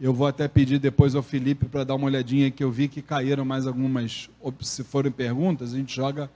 Eu 0.00 0.12
vou 0.12 0.26
até 0.26 0.48
pedir 0.48 0.80
depois 0.80 1.14
ao 1.14 1.22
Felipe 1.22 1.66
para 1.66 1.84
dar 1.84 1.94
uma 1.94 2.06
olhadinha 2.06 2.50
que 2.50 2.64
eu 2.64 2.70
vi 2.72 2.88
que 2.88 3.00
caíram 3.00 3.44
mais 3.44 3.64
algumas. 3.64 4.28
Se 4.60 4.82
forem 4.82 5.12
perguntas, 5.12 5.72
a 5.72 5.76
gente 5.76 5.94
joga. 5.94 6.28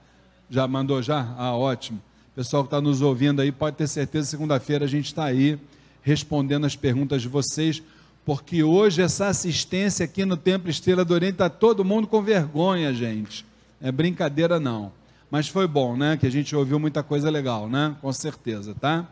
Já 0.49 0.65
mandou 0.65 1.01
já? 1.01 1.35
Ah, 1.37 1.57
ótimo. 1.57 2.01
Pessoal 2.33 2.63
que 2.63 2.67
está 2.67 2.79
nos 2.79 3.01
ouvindo 3.01 3.41
aí, 3.41 3.51
pode 3.51 3.75
ter 3.75 3.87
certeza, 3.87 4.29
segunda-feira 4.29 4.85
a 4.85 4.87
gente 4.87 5.07
está 5.07 5.25
aí 5.25 5.59
respondendo 6.05 6.65
as 6.65 6.75
perguntas 6.75 7.21
de 7.21 7.27
vocês 7.27 7.81
porque 8.25 8.63
hoje 8.63 9.03
essa 9.03 9.27
assistência 9.27 10.03
aqui 10.03 10.25
no 10.25 10.35
Templo 10.35 10.69
Estrela 10.69 11.05
do 11.05 11.13
Oriente 11.13 11.33
está 11.33 11.47
todo 11.47 11.85
mundo 11.85 12.07
com 12.07 12.23
vergonha, 12.23 12.91
gente. 12.91 13.45
É 13.79 13.91
brincadeira 13.91 14.59
não. 14.59 14.91
Mas 15.29 15.47
foi 15.47 15.67
bom, 15.67 15.95
né? 15.95 16.17
Que 16.17 16.25
a 16.25 16.29
gente 16.31 16.55
ouviu 16.55 16.79
muita 16.79 17.03
coisa 17.03 17.29
legal, 17.29 17.69
né? 17.69 17.95
Com 18.01 18.11
certeza, 18.11 18.73
tá? 18.73 19.07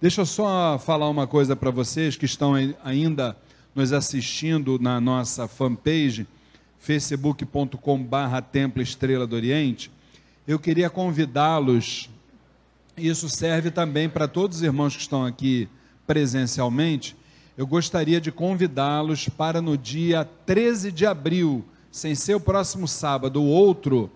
Deixa 0.00 0.20
eu 0.20 0.26
só 0.26 0.78
falar 0.78 1.08
uma 1.08 1.26
coisa 1.26 1.56
para 1.56 1.72
vocês 1.72 2.16
que 2.16 2.24
estão 2.24 2.54
ainda 2.84 3.36
nos 3.74 3.92
assistindo 3.92 4.78
na 4.78 5.00
nossa 5.00 5.48
fanpage, 5.48 6.26
facebook.com/barra 6.78 8.40
Templo 8.42 8.80
Estrela 8.80 9.26
do 9.26 9.34
Oriente. 9.34 9.90
Eu 10.46 10.58
queria 10.58 10.88
convidá-los. 10.88 12.08
Isso 12.96 13.28
serve 13.28 13.72
também 13.72 14.08
para 14.08 14.28
todos 14.28 14.58
os 14.58 14.62
irmãos 14.62 14.94
que 14.94 15.02
estão 15.02 15.24
aqui 15.24 15.68
presencialmente 16.06 17.16
eu 17.56 17.66
gostaria 17.66 18.20
de 18.20 18.32
convidá-los 18.32 19.28
para 19.28 19.60
no 19.60 19.76
dia 19.76 20.26
13 20.46 20.90
de 20.90 21.04
abril, 21.04 21.64
sem 21.90 22.14
ser 22.14 22.34
o 22.34 22.40
próximo 22.40 22.88
sábado, 22.88 23.42
o 23.42 23.46
outro, 23.46 24.10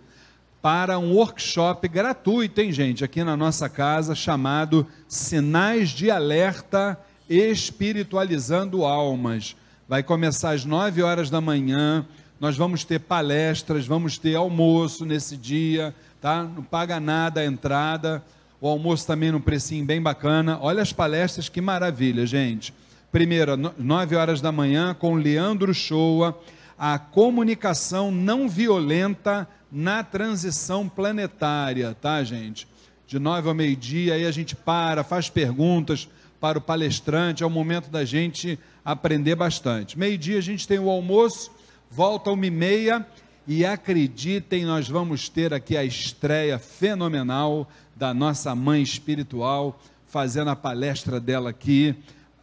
para 0.63 0.99
um 0.99 1.13
workshop 1.13 1.87
gratuito, 1.87 2.61
hein, 2.63 2.73
gente, 2.73 3.05
aqui 3.05 3.23
na 3.23 3.37
nossa 3.37 3.69
casa, 3.69 4.15
chamado 4.15 4.87
Sinais 5.07 5.91
de 5.91 6.11
Alerta 6.11 6.99
Espiritualizando 7.29 8.85
Almas. 8.85 9.55
Vai 9.87 10.03
começar 10.03 10.53
às 10.53 10.65
9 10.65 11.03
horas 11.03 11.29
da 11.29 11.41
manhã. 11.41 12.07
Nós 12.41 12.57
vamos 12.57 12.85
ter 12.85 13.01
palestras, 13.01 13.87
vamos 13.87 14.17
ter 14.17 14.35
almoço 14.35 15.05
nesse 15.05 15.37
dia, 15.37 15.95
tá? 16.21 16.43
Não 16.43 16.63
paga 16.63 16.99
nada 16.99 17.41
a 17.41 17.47
entrada. 17.47 18.25
O 18.61 18.69
almoço 18.69 19.07
também 19.07 19.31
num 19.31 19.41
precinho 19.41 19.85
bem 19.85 20.01
bacana. 20.01 20.59
Olha 20.61 20.83
as 20.83 20.93
palestras, 20.93 21.49
que 21.49 21.61
maravilha, 21.61 22.27
gente 22.27 22.73
primeiro, 23.17 23.57
9 23.57 24.15
horas 24.15 24.43
da 24.43 24.53
manhã, 24.53 24.93
com 24.93 25.15
Leandro 25.15 25.73
Shoa, 25.73 26.39
a 26.79 26.99
comunicação 26.99 28.11
não 28.11 28.47
violenta 28.47 29.49
na 29.73 30.05
transição 30.05 30.87
planetária, 30.87 31.97
tá, 31.99 32.23
gente? 32.23 32.69
De 33.07 33.19
9 33.19 33.49
ao 33.49 33.55
meio-dia, 33.55 34.13
aí 34.13 34.27
a 34.27 34.31
gente 34.31 34.55
para, 34.55 35.03
faz 35.03 35.31
perguntas 35.31 36.07
para 36.39 36.59
o 36.59 36.61
palestrante, 36.61 37.43
é 37.43 37.47
o 37.47 37.49
momento 37.49 37.89
da 37.89 38.05
gente 38.05 38.59
aprender 38.85 39.35
bastante. 39.35 39.99
Meio-dia 39.99 40.37
a 40.37 40.43
gente 40.43 40.69
tem 40.69 40.79
o 40.79 40.91
almoço, 40.91 41.51
volta 41.91 42.31
uma 42.31 42.45
e 42.45 42.51
meia, 42.51 43.07
e 43.49 43.65
acreditem, 43.65 44.67
nós 44.67 44.89
vamos 44.89 45.31
ter 45.31 45.55
aqui 45.55 45.75
a 45.77 45.85
estreia 45.85 46.59
fenomenal 46.59 47.67
da 47.97 48.13
nossa 48.13 48.55
mãe 48.55 48.83
espiritual, 48.83 49.81
fazendo 50.07 50.51
a 50.51 50.57
palestra 50.57 51.19
dela 51.19 51.51
aqui 51.51 51.97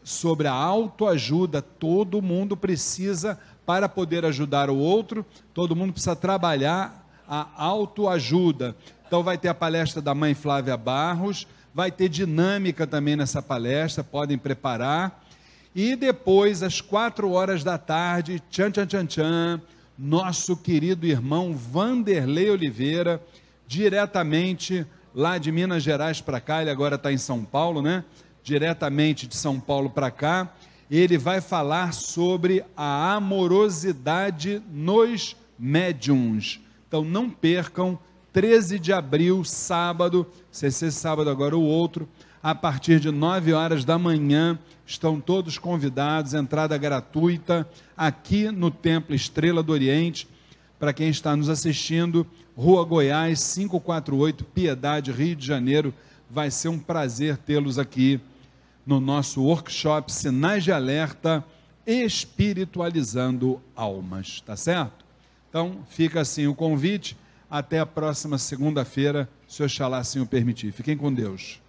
sobre 0.04 0.48
a 0.48 0.54
autoajuda. 0.54 1.62
Todo 1.62 2.22
mundo 2.22 2.58
precisa, 2.58 3.40
para 3.66 3.88
poder 3.88 4.26
ajudar 4.26 4.70
o 4.70 4.78
outro, 4.78 5.26
todo 5.54 5.76
mundo 5.76 5.94
precisa 5.94 6.16
trabalhar 6.16 7.08
a 7.28 7.48
autoajuda. 7.56 8.76
Então, 9.08 9.24
vai 9.24 9.38
ter 9.38 9.48
a 9.48 9.54
palestra 9.54 10.02
da 10.02 10.16
mãe 10.16 10.34
Flávia 10.34 10.76
Barros, 10.76 11.48
vai 11.74 11.92
ter 11.92 12.10
dinâmica 12.10 12.86
também 12.88 13.16
nessa 13.16 13.42
palestra, 13.42 14.04
podem 14.04 14.38
preparar. 14.38 15.24
E 15.76 15.96
depois, 15.96 16.62
às 16.62 16.82
quatro 16.82 17.32
horas 17.32 17.64
da 17.64 17.78
tarde, 17.78 18.42
tchan, 18.50 18.72
tchan, 18.72 18.86
tchan, 18.86 19.06
tchan, 19.06 19.62
nosso 19.98 20.58
querido 20.58 21.06
irmão 21.06 21.56
Vanderlei 21.56 22.50
Oliveira, 22.50 23.22
diretamente 23.68 24.86
lá 25.14 25.38
de 25.38 25.52
Minas 25.52 25.84
Gerais 25.84 26.22
para 26.22 26.42
cá, 26.42 26.62
ele 26.62 26.72
agora 26.72 26.96
está 26.96 27.12
em 27.12 27.18
São 27.18 27.44
Paulo, 27.44 27.82
né? 27.82 28.04
diretamente 28.44 29.26
de 29.26 29.36
São 29.36 29.60
Paulo 29.60 29.90
para 29.90 30.12
cá, 30.12 30.54
ele 30.92 31.18
vai 31.18 31.40
falar 31.40 31.94
sobre 31.94 32.64
a 32.76 33.14
amorosidade 33.14 34.62
nos 34.72 35.36
médiums. 35.58 36.60
Então 36.88 37.04
não 37.04 37.30
percam, 37.30 37.98
13 38.34 38.78
de 38.80 38.92
abril, 38.92 39.44
sábado, 39.44 40.28
se 40.52 40.68
esse 40.68 40.92
sábado 40.92 41.30
agora 41.30 41.56
o 41.56 41.64
outro, 41.64 42.08
a 42.42 42.54
partir 42.54 43.00
de 43.00 43.10
9 43.10 43.54
horas 43.54 43.86
da 43.86 43.98
manhã, 43.98 44.60
estão 44.86 45.20
todos 45.22 45.58
convidados, 45.58 46.34
entrada 46.34 46.78
gratuita, 46.78 47.68
aqui 47.96 48.52
no 48.52 48.70
Templo 48.70 49.16
Estrela 49.16 49.64
do 49.64 49.72
Oriente, 49.72 50.28
para 50.78 50.92
quem 50.92 51.10
está 51.10 51.36
nos 51.36 51.48
assistindo, 51.48 52.28
Rua 52.56 52.84
Goiás, 52.86 53.54
548, 53.54 54.44
Piedade, 54.46 55.12
Rio 55.12 55.36
de 55.36 55.46
Janeiro. 55.46 55.94
Vai 56.30 56.52
ser 56.52 56.70
um 56.70 56.80
prazer 56.80 57.38
tê-los 57.38 57.80
aqui 57.80 58.20
no 58.86 59.00
nosso 59.00 59.42
workshop 59.42 60.12
Sinais 60.12 60.64
de 60.64 60.72
Alerta 60.72 61.44
Espiritualizando 61.86 63.62
Almas, 63.76 64.42
tá 64.42 64.56
certo? 64.56 65.04
Então, 65.50 65.80
fica 65.90 66.22
assim 66.22 66.48
o 66.48 66.56
convite. 66.56 67.18
Até 67.50 67.80
a 67.80 67.86
próxima 67.86 68.38
segunda-feira, 68.38 69.30
se 69.48 69.62
Oxalá 69.62 70.00
assim 70.00 70.20
o 70.20 70.26
permitir. 70.26 70.72
Fiquem 70.72 70.98
com 70.98 71.14
Deus. 71.14 71.62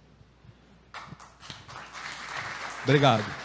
Obrigado. 2.83 3.44